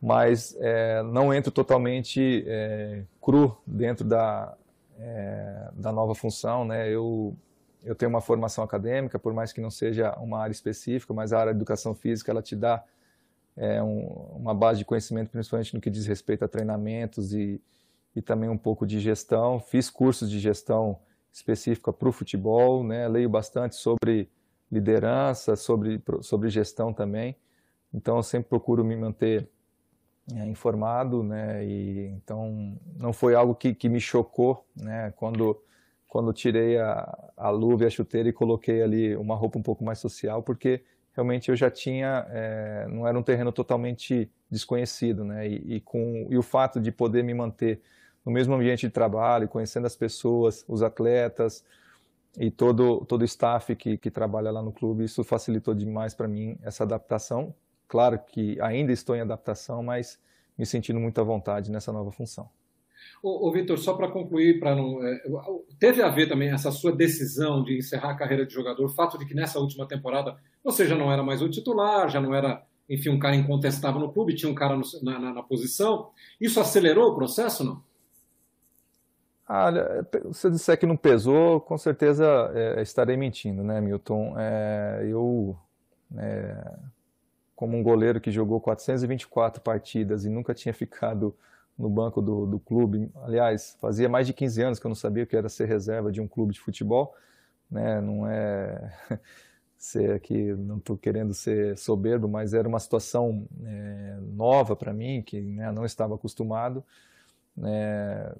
[0.00, 4.56] mas é, não entro totalmente é, cru dentro da,
[4.98, 6.64] é, da nova função.
[6.64, 6.88] Né?
[6.88, 7.36] Eu
[7.84, 11.40] eu tenho uma formação acadêmica, por mais que não seja uma área específica, mas a
[11.40, 12.82] área de educação física ela te dá
[13.56, 17.60] é, um, uma base de conhecimento, principalmente no que diz respeito a treinamentos e,
[18.14, 19.58] e também um pouco de gestão.
[19.58, 20.98] Fiz cursos de gestão
[21.32, 23.08] específica para o futebol, né?
[23.08, 24.28] leio bastante sobre
[24.70, 27.36] liderança, sobre, sobre gestão também.
[27.92, 29.48] Então, eu sempre procuro me manter
[30.34, 31.64] é, informado, né?
[31.64, 35.12] E então não foi algo que, que me chocou, né?
[35.16, 35.60] Quando
[36.06, 39.82] quando tirei a, a luva e a chuteira e coloquei ali uma roupa um pouco
[39.82, 40.82] mais social, porque
[41.14, 45.48] realmente eu já tinha, é, não era um terreno totalmente desconhecido, né?
[45.48, 47.80] E, e, com e o fato de poder me manter
[48.24, 51.64] no mesmo ambiente de trabalho, conhecendo as pessoas, os atletas
[52.38, 56.28] e todo todo o staff que, que trabalha lá no clube, isso facilitou demais para
[56.28, 57.54] mim essa adaptação.
[57.88, 60.18] Claro que ainda estou em adaptação, mas
[60.56, 62.48] me sentindo muito à vontade nessa nova função.
[63.22, 65.20] Ô, Vitor, só para concluir, para não é,
[65.78, 69.18] teve a ver também essa sua decisão de encerrar a carreira de jogador, o fato
[69.18, 72.64] de que nessa última temporada você já não era mais o titular, já não era,
[72.88, 76.10] enfim, um cara incontestável no clube, tinha um cara no, na, na, na, posição.
[76.40, 77.82] Isso acelerou o processo, não?
[79.54, 84.34] Olha, se eu disser que não pesou, com certeza é, estarei mentindo, né, Milton?
[84.38, 85.54] É, eu,
[86.16, 86.72] é,
[87.54, 91.36] como um goleiro que jogou 424 partidas e nunca tinha ficado
[91.78, 95.24] no banco do, do clube, aliás, fazia mais de 15 anos que eu não sabia
[95.24, 97.14] o que era ser reserva de um clube de futebol,
[97.70, 98.00] né?
[98.00, 98.90] Não é
[99.76, 105.20] ser aqui, não estou querendo ser soberbo, mas era uma situação é, nova para mim,
[105.20, 106.82] que né, não estava acostumado.
[107.62, 108.34] É,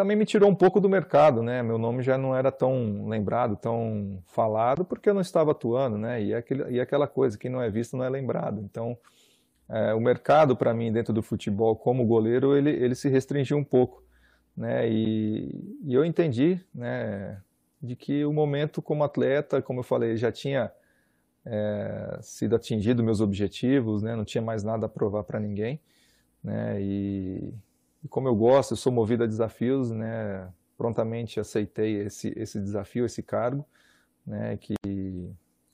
[0.00, 1.62] também me tirou um pouco do mercado, né?
[1.62, 6.22] Meu nome já não era tão lembrado, tão falado, porque eu não estava atuando, né?
[6.22, 8.62] E, é aquele, e é aquela coisa, quem não é visto não é lembrado.
[8.62, 8.96] Então,
[9.68, 13.64] é, o mercado para mim dentro do futebol como goleiro, ele, ele se restringiu um
[13.64, 14.02] pouco,
[14.56, 14.88] né?
[14.88, 17.38] E, e eu entendi, né?
[17.78, 20.72] De que o momento como atleta, como eu falei, já tinha
[21.44, 24.16] é, sido atingido meus objetivos, né?
[24.16, 25.78] Não tinha mais nada a provar para ninguém,
[26.42, 26.80] né?
[26.80, 27.52] E
[28.02, 30.48] e como eu gosto, eu sou movido a desafios, né?
[30.76, 33.64] Prontamente aceitei esse, esse desafio, esse cargo,
[34.26, 34.56] né?
[34.56, 34.74] Que,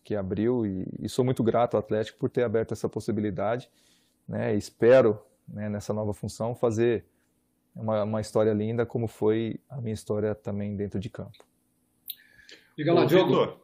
[0.02, 3.70] que abriu e, e sou muito grato ao Atlético por ter aberto essa possibilidade,
[4.28, 4.54] né?
[4.56, 7.04] Espero, né, nessa nova função, fazer
[7.74, 11.44] uma, uma história linda como foi a minha história também dentro de campo.
[12.76, 13.60] Diga lá, Diogo.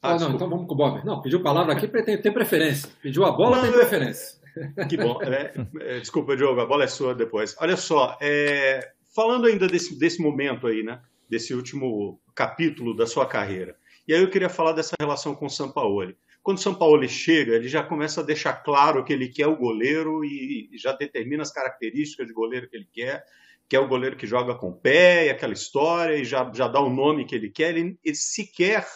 [0.00, 1.04] Ah, ah não, então vamos com o Bob.
[1.04, 2.88] Não, pediu palavra aqui, tem, tem preferência.
[3.02, 4.38] Pediu a bola, não, tem preferência.
[4.88, 5.20] Que bom.
[5.22, 7.56] É, é, desculpa, Diogo, a bola é sua depois.
[7.60, 11.00] Olha só, é, falando ainda desse, desse momento aí, né?
[11.28, 13.76] Desse último capítulo da sua carreira.
[14.06, 16.16] E aí eu queria falar dessa relação com o Sampaoli.
[16.42, 20.24] Quando o Sampaoli chega, ele já começa a deixar claro que ele quer o goleiro
[20.24, 23.24] e já determina as características de goleiro que ele quer,
[23.68, 26.68] que é o goleiro que joga com o pé e aquela história, e já, já
[26.68, 27.76] dá o nome que ele quer.
[27.76, 28.86] Ele, ele sequer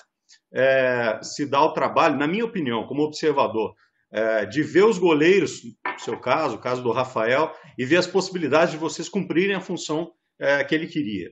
[0.52, 3.74] é, se dá o trabalho, na minha opinião, como observador,
[4.10, 8.06] é, de ver os goleiros, no seu caso, o caso do Rafael, e ver as
[8.06, 11.30] possibilidades de vocês cumprirem a função é, que ele queria.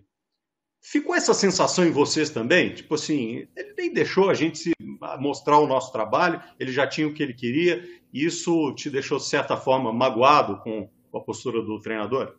[0.81, 2.73] Ficou essa sensação em vocês também?
[2.73, 4.73] Tipo assim, ele nem deixou a gente se
[5.19, 9.19] mostrar o nosso trabalho, ele já tinha o que ele queria, e isso te deixou,
[9.19, 12.37] de certa forma, magoado com a postura do treinador?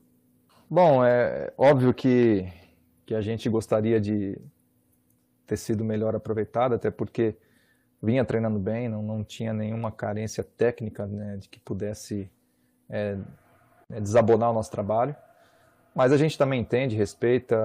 [0.69, 2.47] Bom, é óbvio que,
[3.06, 4.39] que a gente gostaria de
[5.45, 7.36] ter sido melhor aproveitado, até porque
[8.01, 12.29] vinha treinando bem, não, não tinha nenhuma carência técnica né, de que pudesse
[12.89, 13.17] é,
[13.89, 15.15] é, desabonar o nosso trabalho.
[15.93, 17.57] Mas a gente também entende, respeita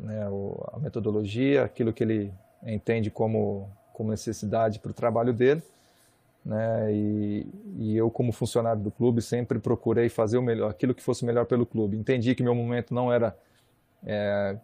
[0.00, 0.28] né,
[0.72, 2.32] a metodologia, aquilo que ele
[2.62, 5.62] entende como, como necessidade para o trabalho dele.
[6.44, 7.46] Né, e,
[7.78, 11.46] e, eu, como funcionário do clube, sempre procurei fazer o melhor, aquilo que fosse melhor
[11.46, 11.96] pelo clube.
[11.96, 13.36] Entendi que meu momento não era
[14.04, 14.56] é,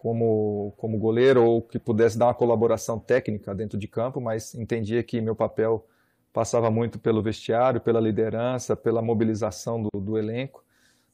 [0.00, 5.02] como, como goleiro ou que pudesse dar uma colaboração técnica dentro de campo, mas entendia
[5.02, 5.86] que meu papel
[6.32, 10.64] passava muito pelo vestiário, pela liderança, pela mobilização do, do elenco,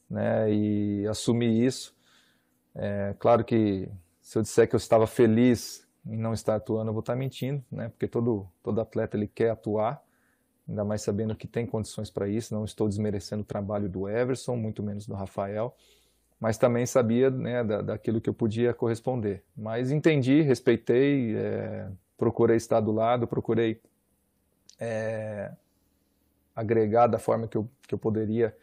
[0.08, 0.52] né?
[0.52, 1.96] E assumi isso.
[2.76, 3.88] É, claro que
[4.20, 7.64] se eu disser que eu estava feliz em não estar atuando, eu vou estar mentindo,
[7.72, 7.88] né?
[7.88, 10.00] Porque todo todo atleta ele quer atuar,
[10.68, 12.54] ainda mais sabendo que tem condições para isso.
[12.54, 15.74] Não estou desmerecendo o trabalho do Everson, muito menos do Rafael
[16.40, 19.42] mas também sabia né, da, daquilo que eu podia corresponder.
[19.56, 23.80] Mas entendi, respeitei, é, procurei estar do lado, procurei
[24.78, 25.52] é,
[26.54, 28.56] agregar da forma que eu, que eu poderia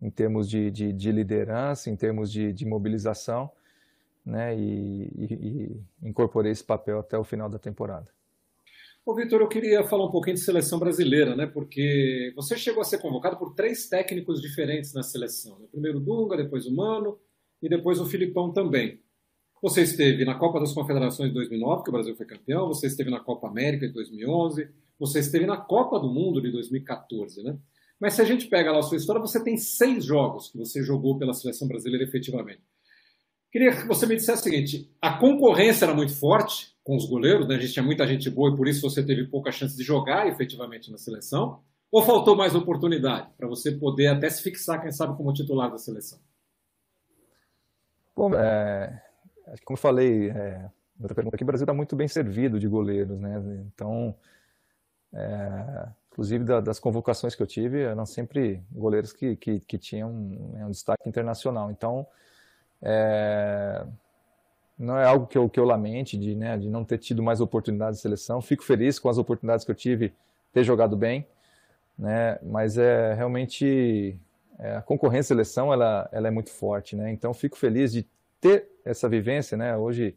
[0.00, 3.50] em termos de, de, de liderança, em termos de, de mobilização,
[4.24, 8.08] né, e, e, e incorporei esse papel até o final da temporada.
[9.08, 11.46] Ô, Vitor, eu queria falar um pouquinho de seleção brasileira, né?
[11.46, 15.58] Porque você chegou a ser convocado por três técnicos diferentes na seleção.
[15.58, 15.66] Né?
[15.70, 17.18] Primeiro o Dunga, depois o Mano
[17.62, 19.00] e depois o Filipão também.
[19.62, 23.08] Você esteve na Copa das Confederações de 2009, que o Brasil foi campeão, você esteve
[23.08, 27.56] na Copa América de 2011, você esteve na Copa do Mundo de 2014, né?
[27.98, 30.82] Mas se a gente pega lá a sua história, você tem seis jogos que você
[30.82, 32.60] jogou pela seleção brasileira efetivamente.
[33.50, 37.46] Queria que você me dissesse o seguinte: a concorrência era muito forte com os goleiros,
[37.46, 37.56] né?
[37.56, 40.26] a gente tinha muita gente boa e por isso você teve pouca chance de jogar
[40.26, 41.60] efetivamente na seleção.
[41.90, 45.78] Ou faltou mais oportunidade para você poder até se fixar, quem sabe, como titular da
[45.78, 46.18] seleção?
[48.14, 49.02] Bom, é,
[49.64, 50.68] como eu falei, é,
[51.00, 53.42] outra pergunta aqui, o Brasil está muito bem servido de goleiros, né?
[53.74, 54.14] Então,
[55.14, 60.12] é, inclusive da, das convocações que eu tive, eram sempre goleiros que, que, que tinham
[60.12, 61.70] né, um destaque internacional.
[61.70, 62.06] Então,
[62.82, 63.84] é,
[64.78, 67.40] não é algo que eu, que eu lamente de, né, de não ter tido mais
[67.40, 68.40] oportunidades de seleção.
[68.40, 70.14] Fico feliz com as oportunidades que eu tive,
[70.52, 71.26] ter jogado bem,
[71.98, 74.16] né, mas é realmente
[74.58, 76.94] é, a concorrência seleção ela, ela é muito forte.
[76.94, 78.06] Né, então fico feliz de
[78.40, 79.56] ter essa vivência.
[79.56, 80.16] Né, hoje,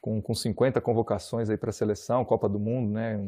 [0.00, 3.18] com, com 50 convocações para a seleção, Copa do Mundo, né,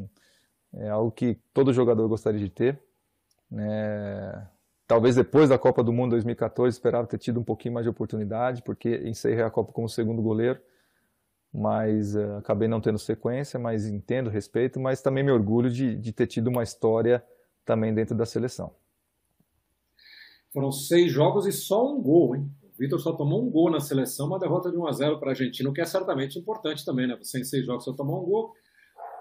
[0.74, 2.78] é algo que todo jogador gostaria de ter.
[3.51, 4.47] Né,
[4.87, 8.62] Talvez depois da Copa do Mundo 2014 esperava ter tido um pouquinho mais de oportunidade,
[8.62, 10.61] porque encerrei a Copa como segundo goleiro
[11.55, 16.12] mas uh, acabei não tendo sequência, mas entendo, respeito, mas também me orgulho de, de
[16.12, 17.24] ter tido uma história
[17.64, 18.74] também dentro da seleção.
[20.53, 22.51] Foram seis jogos e só um gol, hein?
[22.64, 25.28] O Vitor só tomou um gol na seleção, uma derrota de 1 a 0 para
[25.28, 27.16] a Argentina, o que é certamente importante também, né?
[27.16, 28.53] Você em seis jogos só tomou um gol.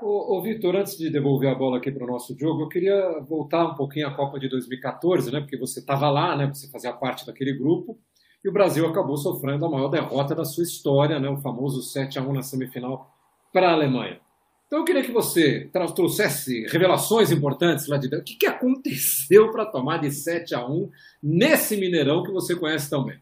[0.01, 3.19] Ô, ô Vitor, antes de devolver a bola aqui para o nosso jogo, eu queria
[3.21, 5.39] voltar um pouquinho à Copa de 2014, né?
[5.39, 6.47] Porque você estava lá, né?
[6.47, 7.97] Você fazia parte daquele grupo
[8.43, 12.19] e o Brasil acabou sofrendo a maior derrota da sua história, né, o famoso 7
[12.19, 13.09] a 1 na semifinal
[13.53, 14.19] para a Alemanha.
[14.67, 18.21] Então eu queria que você trouxesse revelações importantes lá de dentro.
[18.21, 20.89] O que, aconteceu para tomar de 7 a 1
[21.21, 23.19] nesse Mineirão que você conhece tão bem?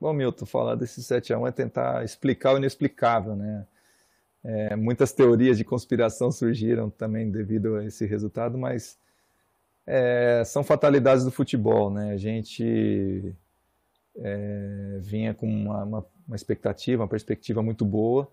[0.00, 3.66] Bom, Milton, falar desse 7 a 1 é tentar explicar o inexplicável, né?
[4.44, 8.98] É, muitas teorias de conspiração surgiram também devido a esse resultado, mas
[9.86, 12.12] é, são fatalidades do futebol, né?
[12.12, 13.34] A gente
[14.16, 18.30] é, vinha com uma, uma, uma, expectativa, uma perspectiva muito boa,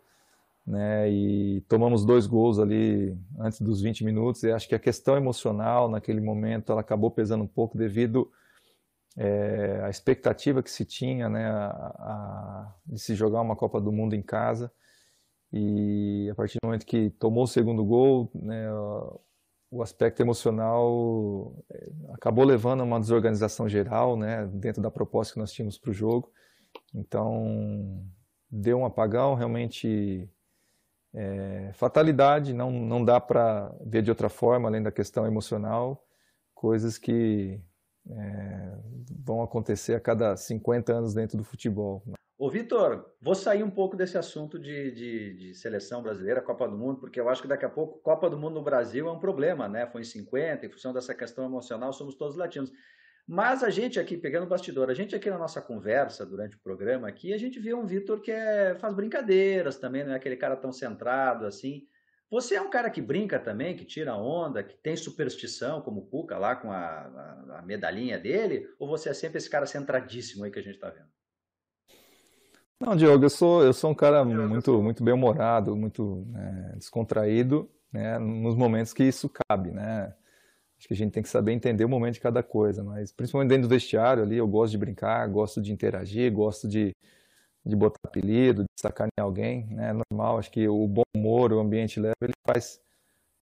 [0.68, 1.09] né?
[1.09, 4.43] E tomamos dois gols ali antes dos 20 minutos.
[4.43, 8.30] E acho que a questão emocional naquele momento ela acabou pesando um pouco devido
[9.18, 11.45] é, à expectativa que se tinha, né?
[11.49, 14.72] A, a, de se jogar uma Copa do Mundo em casa.
[15.53, 18.69] E a partir do momento que tomou o segundo gol, né?
[19.71, 25.39] o aspecto emocional eh, acabou levando a uma desorganização geral, né, dentro da proposta que
[25.39, 26.29] nós tínhamos para o jogo.
[26.93, 28.05] Então,
[28.49, 30.29] deu um apagão, realmente
[31.13, 36.05] é, fatalidade, não, não dá para ver de outra forma, além da questão emocional,
[36.53, 37.61] coisas que
[38.09, 38.77] é,
[39.23, 42.03] vão acontecer a cada 50 anos dentro do futebol.
[42.41, 46.75] Ô, Vitor, vou sair um pouco desse assunto de, de, de, seleção brasileira, Copa do
[46.75, 49.19] Mundo, porque eu acho que daqui a pouco Copa do Mundo no Brasil é um
[49.19, 49.85] problema, né?
[49.85, 52.71] Foi em 50, em função dessa questão emocional, somos todos latinos.
[53.27, 56.59] Mas a gente aqui, pegando o bastidor, a gente aqui na nossa conversa durante o
[56.63, 60.35] programa aqui, a gente vê um Vitor que é, faz brincadeiras também, não é aquele
[60.35, 61.83] cara tão centrado assim.
[62.27, 66.07] Você é um cara que brinca também, que tira onda, que tem superstição, como o
[66.07, 68.67] Cuca lá com a, a, a medalhinha dele?
[68.79, 71.20] Ou você é sempre esse cara centradíssimo aí que a gente está vendo?
[72.82, 78.17] Não, Diogo, eu sou, eu sou um cara muito, muito bem-humorado, muito né, descontraído, né,
[78.17, 80.11] nos momentos que isso cabe, né?
[80.79, 83.49] Acho que a gente tem que saber entender o momento de cada coisa, mas principalmente
[83.49, 86.91] dentro do vestiário ali, eu gosto de brincar, gosto de interagir, gosto de,
[87.63, 89.91] de botar apelido, de sacanear alguém, né?
[89.91, 92.82] É normal, acho que o bom humor, o ambiente leve, ele faz,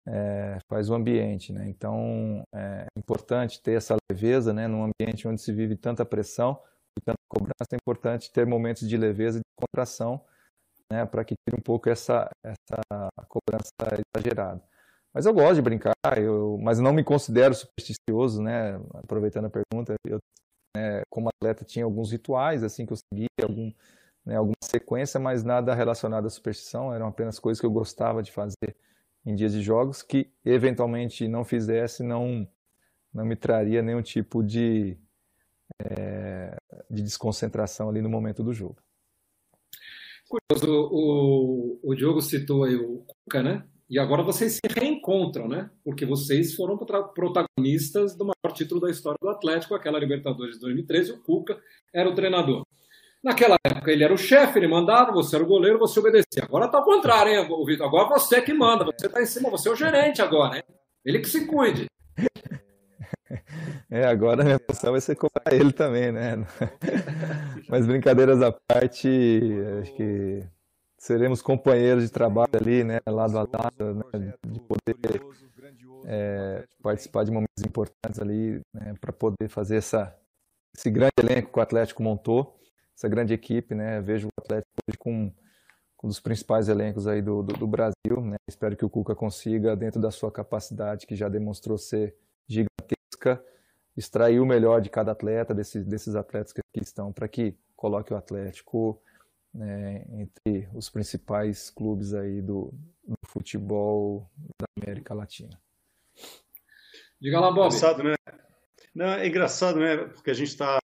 [0.08, 1.70] é, faz o ambiente, né?
[1.70, 6.60] Então, é importante ter essa leveza, né, num ambiente onde se vive tanta pressão,
[7.00, 10.22] e tanta cobrança, é importante ter momentos de leveza e de contração,
[10.92, 13.72] né, para que tire um pouco essa, essa cobrança
[14.16, 14.62] exagerada.
[15.14, 18.80] Mas eu gosto de brincar, eu, mas não me considero supersticioso, né?
[18.94, 20.20] Aproveitando a pergunta, eu,
[20.76, 23.72] né, como atleta tinha alguns rituais assim que eu seguia, algum,
[24.24, 28.32] né, alguma sequência, mas nada relacionado à superstição, eram apenas coisas que eu gostava de
[28.32, 28.76] fazer
[29.26, 32.48] em dias de jogos que eventualmente não fizesse, não
[33.12, 34.96] não me traria nenhum tipo de
[35.84, 36.56] é,
[36.90, 38.78] de desconcentração ali no momento do jogo.
[40.28, 43.64] Curioso, o, o Diogo citou aí o Cuca, né?
[43.90, 45.72] E agora vocês se reencontram, né?
[45.84, 51.14] Porque vocês foram protagonistas do maior título da história do Atlético, aquela Libertadores de 2013,
[51.14, 51.60] o Cuca
[51.92, 52.64] era o treinador.
[53.24, 56.44] Naquela época ele era o chefe, ele mandava, você era o goleiro, você obedecia.
[56.44, 57.88] Agora tá ao contrário, hein, Vitor?
[57.88, 60.64] Agora você que manda, você tá em cima, você é o gerente agora, hein?
[61.04, 61.88] Ele que se cuide.
[63.92, 66.36] É, agora a minha função vai ser cobrar ele também, né?
[67.68, 69.08] Mas brincadeiras à parte,
[69.82, 70.44] acho que
[70.98, 73.00] seremos companheiros de trabalho ali, né?
[73.08, 74.34] Lado a lado, né?
[74.46, 74.96] de poder
[76.06, 78.94] é, participar de momentos importantes ali, né?
[79.00, 80.16] para poder fazer essa,
[80.76, 82.60] esse grande elenco que o Atlético montou,
[82.96, 84.02] essa grande equipe, né?
[84.02, 85.34] Vejo o Atlético hoje com,
[86.04, 88.22] um dos principais elencos aí do, do, do Brasil.
[88.22, 88.38] Né?
[88.48, 92.16] Espero que o Cuca consiga, dentro da sua capacidade, que já demonstrou ser
[93.10, 93.44] gigantesca,
[93.98, 98.14] extrair o melhor de cada atleta, desses, desses atletas que aqui estão, para que coloque
[98.14, 99.02] o Atlético
[99.54, 104.30] né, entre os principais clubes aí do, do, futebol
[104.60, 105.60] da América Latina.
[107.20, 107.68] Diga lá, Bob.
[107.68, 108.16] Engraçado, né?
[108.94, 109.98] Não, é engraçado, né?
[109.98, 110.80] Porque a gente está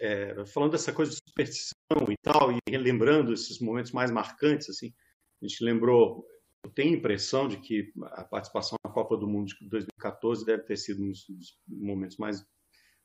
[0.00, 1.74] é, falando dessa coisa de superstição
[2.10, 4.92] e tal, e relembrando esses momentos mais marcantes, assim.
[5.40, 6.26] A gente lembrou,
[6.64, 10.62] eu tenho a impressão de que a participação na Copa do Mundo de 2014 deve
[10.62, 12.40] ter sido um dos momentos mais,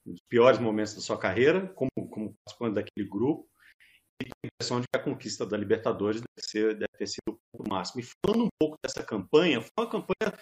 [0.05, 3.47] um dos piores momentos da sua carreira, como, como participante daquele grupo
[4.21, 7.39] e tenho a impressão de que a conquista da Libertadores deve, ser, deve ter sido
[7.53, 8.01] o máximo.
[8.01, 10.33] E falando um pouco dessa campanha, foi uma campanha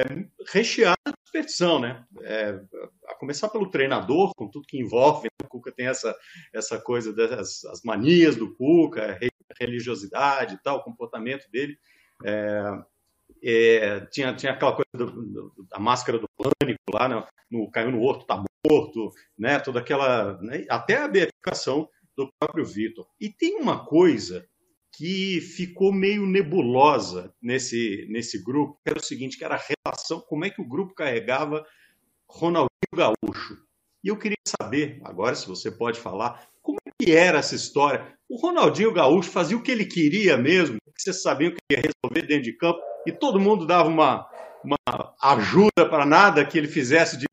[0.00, 2.04] é, recheada de superstição, né?
[2.22, 2.60] É,
[3.08, 5.46] a começar pelo treinador, com tudo que envolve, né?
[5.46, 6.16] o Cuca tem essa,
[6.52, 11.78] essa coisa das as manias do Cuca, a religiosidade e tal, o comportamento dele.
[12.24, 12.82] É,
[13.44, 17.26] é, tinha, tinha aquela coisa do, da máscara do pânico lá, né?
[17.50, 19.58] no, caiu no horto, tá morto, né?
[19.58, 20.40] toda aquela.
[20.40, 20.64] Né?
[20.68, 23.06] Até a beatificação do próprio Vitor.
[23.20, 24.46] E tem uma coisa
[24.94, 30.20] que ficou meio nebulosa nesse, nesse grupo, que era o seguinte, que era a relação,
[30.20, 31.64] como é que o grupo carregava
[32.28, 33.58] Ronaldinho Gaúcho.
[34.04, 36.46] E eu queria saber, agora se você pode falar,
[37.02, 38.06] que era essa história?
[38.28, 41.78] O Ronaldinho Gaúcho fazia o que ele queria mesmo, que você sabia o que ia
[41.78, 44.26] resolver dentro de campo, e todo mundo dava uma,
[44.64, 44.76] uma
[45.20, 47.26] ajuda para nada que ele fizesse de,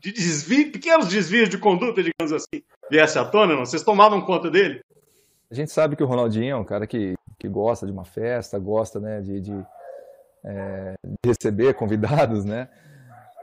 [0.00, 3.66] de desvio, pequenos desvios de conduta, digamos assim, viesse à tona, não?
[3.66, 4.80] Vocês tomavam conta dele?
[5.50, 8.58] A gente sabe que o Ronaldinho é um cara que, que gosta de uma festa,
[8.58, 9.66] gosta né, de, de,
[10.44, 12.68] é, de receber convidados, né?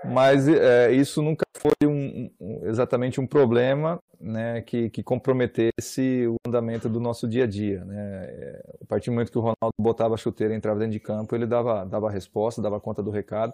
[0.03, 6.35] Mas é, isso nunca foi um, um, exatamente um problema né, que, que, comprometesse o
[6.47, 7.83] andamento do nosso dia a dia.
[7.83, 8.25] Né?
[8.25, 10.99] É, a partir do momento que o Ronaldo botava a chuteira e entrava dentro de
[10.99, 13.53] campo, ele dava, dava a resposta, dava conta do recado.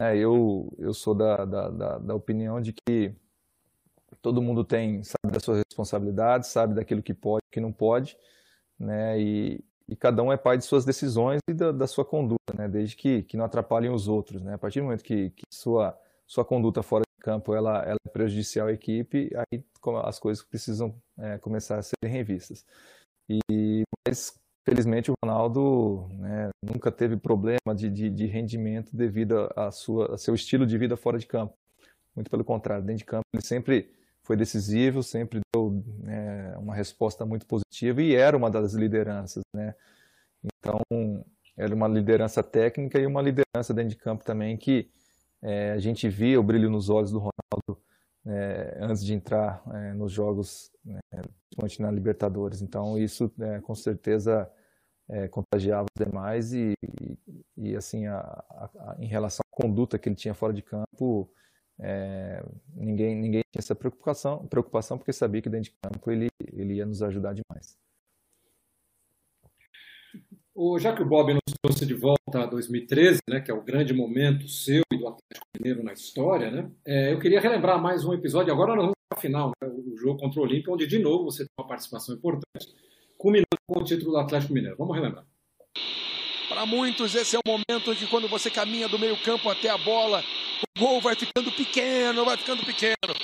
[0.00, 3.14] É, eu, eu sou da, da, da, da opinião de que
[4.20, 8.16] todo mundo tem, sabe das suas responsabilidades, sabe daquilo que pode e que não pode,
[8.78, 9.20] né?
[9.20, 12.68] E, e cada um é pai de suas decisões e da, da sua conduta, né?
[12.68, 14.54] Desde que, que não atrapalhem os outros, né?
[14.54, 18.66] A partir do momento que, que sua, sua conduta fora campo ela, ela é prejudicial
[18.66, 19.64] à equipe, aí
[20.04, 22.66] as coisas precisam é, começar a serem revistas.
[23.30, 29.70] E, mas, felizmente, o Ronaldo né, nunca teve problema de, de, de rendimento devido a,
[29.70, 31.54] sua, a seu estilo de vida fora de campo.
[32.14, 33.90] Muito pelo contrário, dentro de campo ele sempre
[34.22, 39.74] foi decisivo, sempre deu né, uma resposta muito positiva e era uma das lideranças, né?
[40.44, 40.80] Então,
[41.56, 44.90] era uma liderança técnica e uma liderança dentro de campo também que
[45.42, 47.82] é, a gente via o brilho nos olhos do Ronaldo
[48.24, 52.62] é, antes de entrar é, nos jogos, né, principalmente na Libertadores.
[52.62, 54.50] Então, isso é, com certeza
[55.08, 57.18] é, contagiava os demais e, e,
[57.56, 61.28] e assim, a, a, a, em relação à conduta que ele tinha fora de campo,
[61.80, 66.74] é, ninguém, ninguém tinha essa preocupação, preocupação porque sabia que dentro de campo ele, ele
[66.74, 67.76] ia nos ajudar demais.
[70.54, 73.62] O, já que o Bob nos trouxe de volta a 2013, né, que é o
[73.62, 78.04] grande momento seu e do Atlético Mineiro na história, né, é, eu queria relembrar mais
[78.04, 78.52] um episódio.
[78.52, 81.24] Agora nós vamos para a final, né, o jogo contra o Olímpia, onde de novo
[81.24, 82.74] você tem uma participação importante,
[83.16, 84.76] culminando com o título do Atlético Mineiro.
[84.76, 85.24] Vamos relembrar.
[86.48, 90.22] Para muitos, esse é o momento de quando você caminha do meio-campo até a bola,
[90.76, 93.14] o gol vai ficando pequeno, vai ficando pequeno.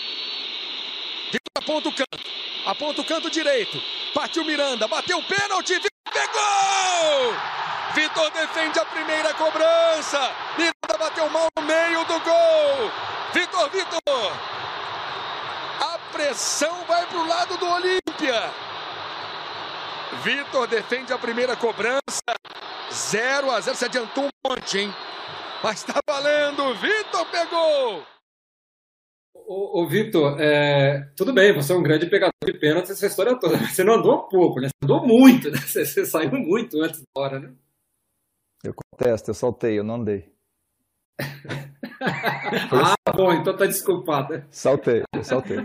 [1.27, 2.31] Vitor aponta o canto,
[2.65, 3.83] aponta o canto direito.
[4.15, 5.75] Partiu Miranda, bateu o pênalti,
[6.11, 7.58] pegou!
[7.95, 10.31] Vitor defende a primeira cobrança.
[10.57, 12.91] Miranda bateu mal no meio do gol.
[13.33, 14.33] Vitor, Vitor.
[15.81, 18.51] A pressão vai para o lado do Olímpia.
[20.23, 22.01] Vitor defende a primeira cobrança.
[22.93, 23.77] 0 a 0.
[23.77, 24.95] Se adiantou um monte, hein?
[25.63, 26.75] Mas tá valendo.
[26.75, 28.05] Vitor pegou.
[29.35, 33.35] Ô, ô Vitor, é, tudo bem, você é um grande pegador de pênaltis essa história
[33.39, 34.69] toda, mas você não andou pouco, né?
[34.69, 35.59] Você andou muito, né?
[35.59, 37.51] Você, você saiu muito antes da hora, né?
[38.63, 40.33] Eu contesto, eu soltei, eu não andei.
[42.73, 44.45] ah, bom, então tá desculpado.
[44.51, 45.59] Saltei, eu saltei.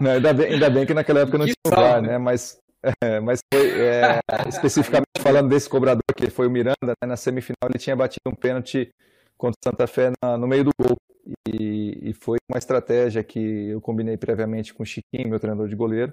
[0.00, 2.18] Não, ainda, bem, ainda bem que naquela época não que tinha lugar, né?
[2.18, 2.58] Mas
[3.02, 7.68] é, mas foi, é, especificamente falando desse cobrador que foi o Miranda, né, na semifinal
[7.68, 8.90] ele tinha batido um pênalti
[9.36, 10.96] contra o Santa Fé na, no meio do gol.
[11.48, 15.74] E, e, foi uma estratégia que eu combinei previamente com o Chiquinho, meu treinador de
[15.74, 16.12] goleiro,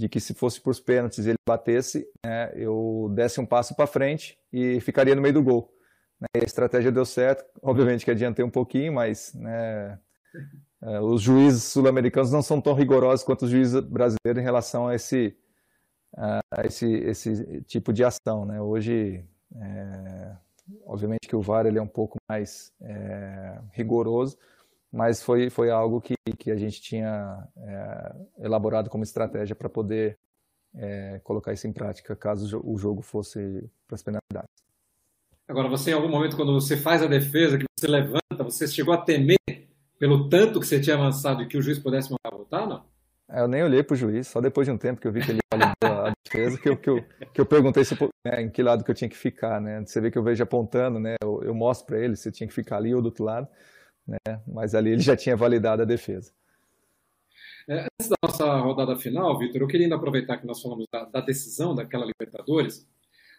[0.00, 3.86] de que se fosse para os pênaltis ele batesse, né, eu desse um passo para
[3.86, 5.70] frente e ficaria no meio do gol.
[6.18, 9.98] Né, a estratégia deu certo, obviamente que adiantei um pouquinho, mas né,
[10.82, 14.94] é, os juízes sul-americanos não são tão rigorosos quanto os juízes brasileiros em relação a
[14.94, 15.36] esse
[16.64, 18.44] esse, esse tipo de ação.
[18.44, 18.60] Né?
[18.60, 19.22] Hoje,
[19.54, 20.36] é,
[20.84, 24.36] obviamente que o VAR ele é um pouco mais é, rigoroso,
[24.92, 28.12] mas foi, foi algo que, que a gente tinha é,
[28.44, 30.18] elaborado como estratégia para poder
[30.74, 34.50] é, colocar isso em prática, caso o jogo fosse para as penalidades.
[35.48, 38.94] Agora, você em algum momento, quando você faz a defesa, que você levanta, você chegou
[38.94, 39.38] a temer
[39.98, 42.84] pelo tanto que você tinha avançado e que o juiz pudesse mandar voltar, não?
[43.28, 45.22] É, eu nem olhei para o juiz, só depois de um tempo que eu vi
[45.22, 48.50] que ele validou a defesa, que eu, que eu, que eu perguntei se, né, em
[48.50, 49.84] que lado que eu tinha que ficar, né?
[49.84, 51.14] Você vê que eu vejo apontando, né?
[51.22, 53.46] Eu, eu mostro para ele se tinha que ficar ali ou do outro lado,
[54.10, 54.40] né?
[54.46, 56.32] Mas ali ele já tinha validado a defesa.
[57.68, 61.04] É, antes da nossa rodada final, Vitor, eu queria ainda aproveitar que nós falamos da,
[61.04, 62.86] da decisão daquela Libertadores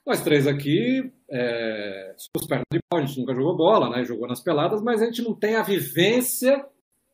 [0.05, 4.03] nós três aqui é, somos perna de pau, a gente nunca jogou bola, né?
[4.03, 6.65] jogou nas peladas, mas a gente não tem a vivência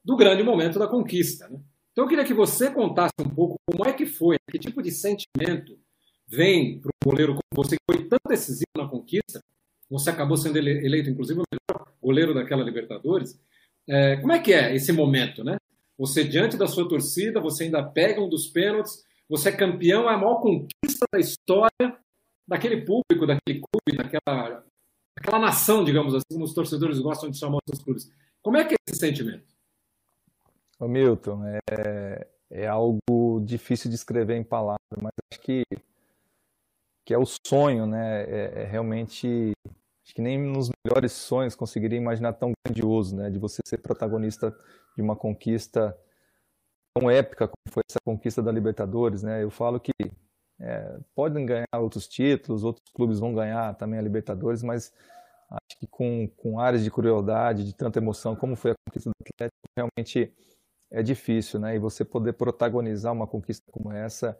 [0.05, 1.49] do grande momento da conquista.
[1.49, 1.59] Né?
[1.91, 4.91] Então eu queria que você contasse um pouco como é que foi, que tipo de
[4.91, 5.77] sentimento
[6.25, 9.41] vem para o goleiro como você, que foi tão decisivo na conquista,
[9.89, 13.39] você acabou sendo eleito, inclusive, o melhor goleiro daquela Libertadores.
[13.87, 15.57] É, como é que é esse momento, né?
[15.97, 20.13] Você, diante da sua torcida, você ainda pega um dos pênaltis, você é campeão, é
[20.13, 21.97] a maior conquista da história,
[22.47, 24.63] daquele público, daquele clube, daquela,
[25.17, 28.11] daquela nação, digamos assim, como os torcedores gostam de chamar os clubes.
[28.41, 29.45] Como é que é esse sentimento?
[30.79, 35.63] Ô Milton, é, é algo difícil de escrever em palavras, mas acho que,
[37.03, 38.23] que é o sonho, né?
[38.23, 39.53] É, é realmente
[40.07, 43.29] acho que nem nos melhores sonhos conseguiria imaginar tão grandioso, né?
[43.29, 44.57] De você ser protagonista
[44.95, 45.95] de uma conquista
[46.95, 49.43] tão épica como foi essa conquista da Libertadores, né?
[49.43, 49.91] Eu falo que
[50.61, 54.93] é, podem ganhar outros títulos, outros clubes vão ganhar também a Libertadores, mas
[55.51, 59.15] acho que com, com áreas de crueldade, de tanta emoção, como foi a conquista do
[59.21, 60.33] Atlético, realmente
[60.89, 61.75] é difícil, né?
[61.75, 64.39] E você poder protagonizar uma conquista como essa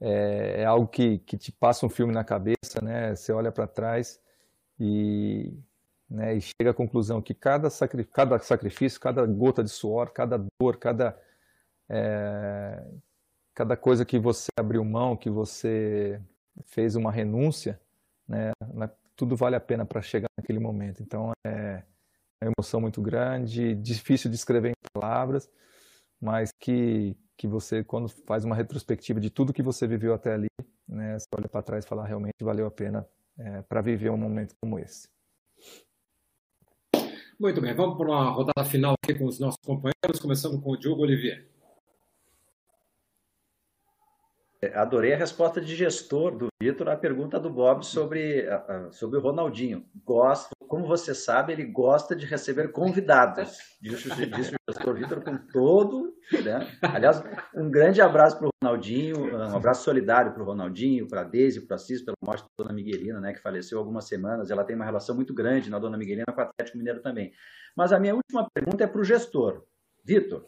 [0.00, 3.16] é, é algo que, que te passa um filme na cabeça, né?
[3.16, 4.22] Você olha para trás
[4.78, 5.52] e,
[6.08, 10.44] né, e chega à conclusão que cada, sacri cada sacrifício, cada gota de suor, cada
[10.60, 11.18] dor, cada
[11.88, 12.82] é,
[13.54, 16.20] cada coisa que você abriu mão, que você
[16.64, 17.80] fez uma renúncia,
[18.26, 18.52] né,
[19.14, 21.02] tudo vale a pena para chegar naquele momento.
[21.02, 21.82] Então é
[22.42, 25.50] uma emoção muito grande, difícil de escrever em palavras,
[26.20, 30.46] mas que que você quando faz uma retrospectiva de tudo que você viveu até ali,
[30.86, 33.06] né, você olha para trás e fala realmente valeu a pena
[33.38, 35.08] é, para viver um momento como esse.
[37.38, 40.76] Muito bem, vamos para uma rodada final aqui com os nossos companheiros, começando com o
[40.76, 41.50] Diogo Olivier.
[44.74, 48.46] Adorei a resposta de gestor do Vitor à pergunta do Bob sobre,
[48.92, 49.84] sobre o Ronaldinho.
[50.04, 53.58] Gosto, como você sabe, ele gosta de receber convidados.
[53.78, 56.16] Disse, disse o gestor Vitor com todo.
[56.32, 56.66] Né?
[56.80, 57.22] Aliás,
[57.54, 61.66] um grande abraço para o Ronaldinho, um abraço solidário para o Ronaldinho, para a Deise,
[61.66, 64.50] para a Cis, pela morte da dona Miguelina, né, que faleceu algumas semanas.
[64.50, 67.32] Ela tem uma relação muito grande na dona Miguelina com o Atlético Mineiro também.
[67.76, 69.66] Mas a minha última pergunta é para o gestor.
[70.02, 70.46] Vitor,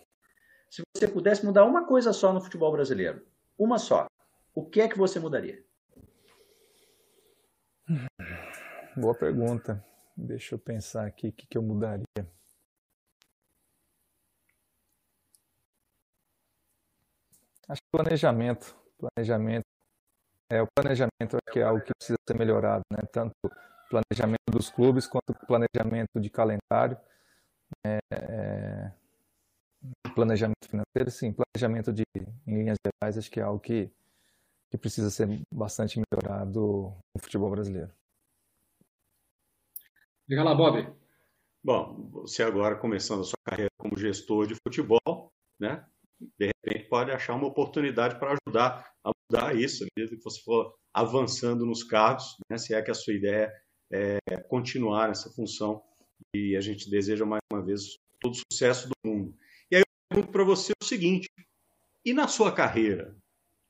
[0.70, 3.20] se você pudesse mudar uma coisa só no futebol brasileiro,
[3.58, 4.06] uma só.
[4.54, 5.62] O que é que você mudaria?
[8.96, 9.84] Boa pergunta.
[10.16, 12.04] Deixa eu pensar aqui o que, que eu mudaria.
[17.68, 18.76] Acho que planejamento.
[18.98, 19.64] Planejamento.
[20.50, 23.00] É, o planejamento é, é algo que precisa ser melhorado, né?
[23.12, 23.34] Tanto
[23.90, 26.98] planejamento dos clubes quanto planejamento de calendário.
[27.86, 28.92] É, é,
[30.14, 32.04] planejamento financeiro, sim, planejamento de,
[32.46, 33.90] em linhas gerais, acho que é algo que,
[34.70, 37.92] que precisa ser bastante melhorado no futebol brasileiro.
[40.28, 40.86] Diga lá, Bob.
[41.62, 45.84] Bom, você agora começando a sua carreira como gestor de futebol, né?
[46.38, 50.74] De repente pode achar uma oportunidade para ajudar a mudar isso, mesmo que você for
[50.92, 52.58] avançando nos cargos, né?
[52.58, 53.52] Se é que a sua ideia
[53.92, 54.18] é
[54.48, 55.82] continuar nessa função
[56.34, 59.34] e a gente deseja mais uma vez todo sucesso do mundo
[60.14, 61.28] pergunto para você o seguinte:
[62.04, 63.16] e na sua carreira,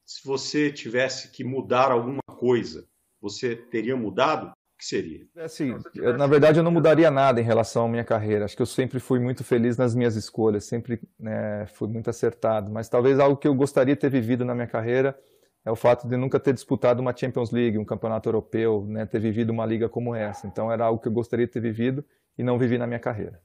[0.04, 2.86] se você tivesse que mudar alguma coisa,
[3.20, 4.52] você teria mudado?
[4.74, 5.26] O que seria?
[5.36, 8.44] Assim, eu, na verdade, eu não mudaria nada em relação à minha carreira.
[8.44, 12.70] Acho que eu sempre fui muito feliz nas minhas escolhas, sempre né, fui muito acertado.
[12.72, 15.16] Mas talvez algo que eu gostaria de ter vivido na minha carreira
[15.64, 19.20] é o fato de nunca ter disputado uma Champions League, um campeonato europeu, né, ter
[19.20, 20.46] vivido uma liga como essa.
[20.46, 22.04] Então era algo que eu gostaria de ter vivido
[22.36, 23.40] e não vivi na minha carreira.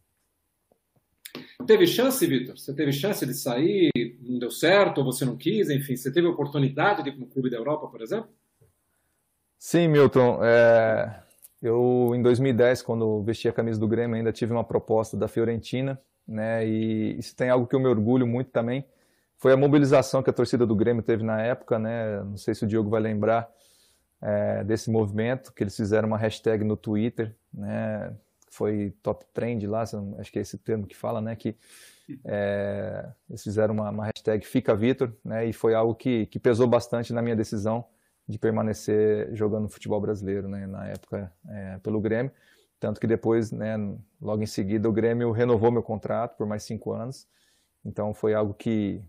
[1.65, 2.57] Teve chance, Vitor?
[2.57, 6.27] Você teve chance de sair, não deu certo, ou você não quis, enfim, você teve
[6.27, 8.29] oportunidade de ir para um clube da Europa, por exemplo?
[9.59, 10.39] Sim, Milton.
[10.43, 11.21] É...
[11.61, 15.99] Eu, em 2010, quando vesti a camisa do Grêmio, ainda tive uma proposta da Fiorentina,
[16.25, 16.65] né?
[16.65, 18.85] E isso tem algo que eu me orgulho muito também.
[19.37, 22.21] Foi a mobilização que a torcida do Grêmio teve na época, né?
[22.23, 23.51] Não sei se o Diogo vai lembrar.
[24.21, 28.13] é, desse movimento, que eles fizeram uma hashtag no Twitter, né?
[28.51, 31.35] Foi top trend lá, acho que é esse termo que fala, né?
[31.35, 31.55] Que
[32.25, 35.45] é, eles fizeram uma, uma, hashtag Fica Vitor, né?
[35.45, 37.85] E foi algo que, que pesou bastante na minha decisão
[38.29, 40.67] de permanecer jogando futebol brasileiro, né?
[40.67, 42.31] Na época é, pelo Grêmio,
[42.79, 43.75] tanto que depois, né?
[44.21, 47.27] Logo em seguida o Grêmio renovou meu contrato por mais cinco anos.
[47.83, 49.01] Então foi algo que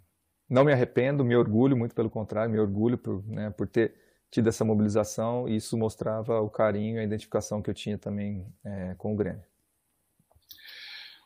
[0.49, 3.95] não me arrependo, me orgulho, muito pelo contrário, me orgulho por, né, por ter
[4.31, 8.47] tido essa mobilização e isso mostrava o carinho e a identificação que eu tinha também
[8.65, 9.43] é, com o Grêmio.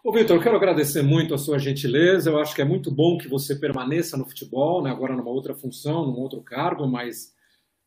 [0.02, 2.28] Ô, Vitor, eu quero agradecer muito a sua gentileza.
[2.28, 5.54] Eu acho que é muito bom que você permaneça no futebol, né, agora numa outra
[5.54, 7.33] função, num outro cargo, mas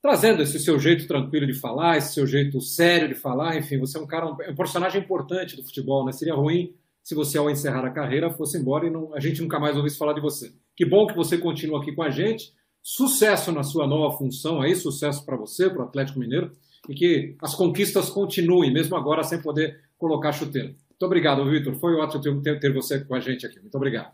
[0.08, 3.58] trazendo esse seu jeito tranquilo de falar, esse seu jeito sério de falar.
[3.58, 6.06] Enfim, você é um cara, um, um personagem importante do futebol.
[6.06, 6.14] Né?
[6.14, 9.60] Seria ruim se você, ao encerrar a carreira, fosse embora e não, a gente nunca
[9.60, 10.54] mais ouvisse falar de você.
[10.78, 12.54] Que bom que você continua aqui com a gente.
[12.82, 16.54] Sucesso na sua nova função aí, sucesso para você, para o Atlético Mineiro,
[16.88, 20.70] e que as conquistas continuem, mesmo agora sem poder colocar chuteira.
[20.70, 21.76] Muito obrigado, Vitor.
[21.76, 23.60] Foi ótimo ter, ter, você com a gente aqui.
[23.60, 24.14] Muito obrigado.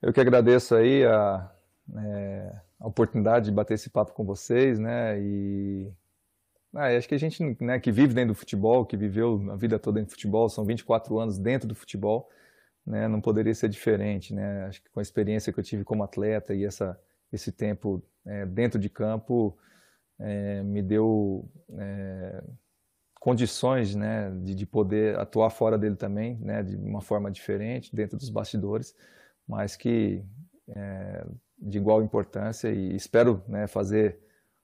[0.00, 1.50] Eu que agradeço aí a,
[1.98, 5.20] é, a oportunidade de bater esse papo com vocês, né?
[5.20, 5.92] E
[6.74, 9.78] ah, acho que a gente né, que vive dentro do futebol, que viveu a vida
[9.78, 12.30] toda em futebol, são 24 anos dentro do futebol,
[12.86, 14.32] né, não poderia ser diferente.
[14.34, 14.64] Né?
[14.66, 16.98] Acho que com a experiência que eu tive como atleta e essa
[17.32, 19.56] esse tempo é, dentro de campo
[20.18, 22.42] é, me deu é,
[23.20, 28.16] condições né, de, de, poder atuar fora dele também, né, de uma forma diferente, dentro
[28.16, 28.96] dos bastidores,
[29.46, 30.24] mas que
[30.68, 31.24] é,
[31.60, 34.18] de igual importância e espero né, fazer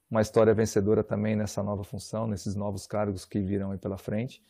[0.09, 4.41] uma história vencedora também nessa nova função, nesses novos cargos que virão aí pela frente,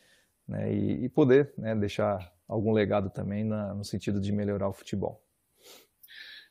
[0.46, 4.72] né, e, e, poder né, deixar algum legado também na, no sentido de melhorar o
[4.72, 5.22] futebol.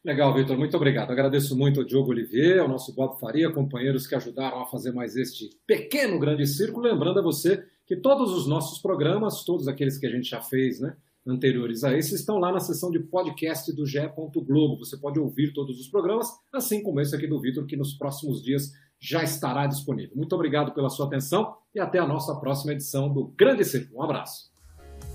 [0.05, 1.11] Legal, Vitor, muito obrigado.
[1.11, 5.15] Agradeço muito ao Diogo Olivier, ao nosso Bob Faria, companheiros que ajudaram a fazer mais
[5.15, 6.87] este pequeno grande círculo.
[6.87, 10.79] Lembrando a você que todos os nossos programas, todos aqueles que a gente já fez,
[10.79, 10.95] né,
[11.27, 13.99] anteriores a esse, estão lá na seção de podcast do GE.
[14.35, 14.85] Globo.
[14.85, 18.41] Você pode ouvir todos os programas, assim como esse aqui do Vitor, que nos próximos
[18.41, 20.15] dias já estará disponível.
[20.15, 23.99] Muito obrigado pela sua atenção e até a nossa próxima edição do Grande Círculo.
[23.99, 24.51] Um abraço.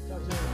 [0.06, 0.51] Tchau, tchau.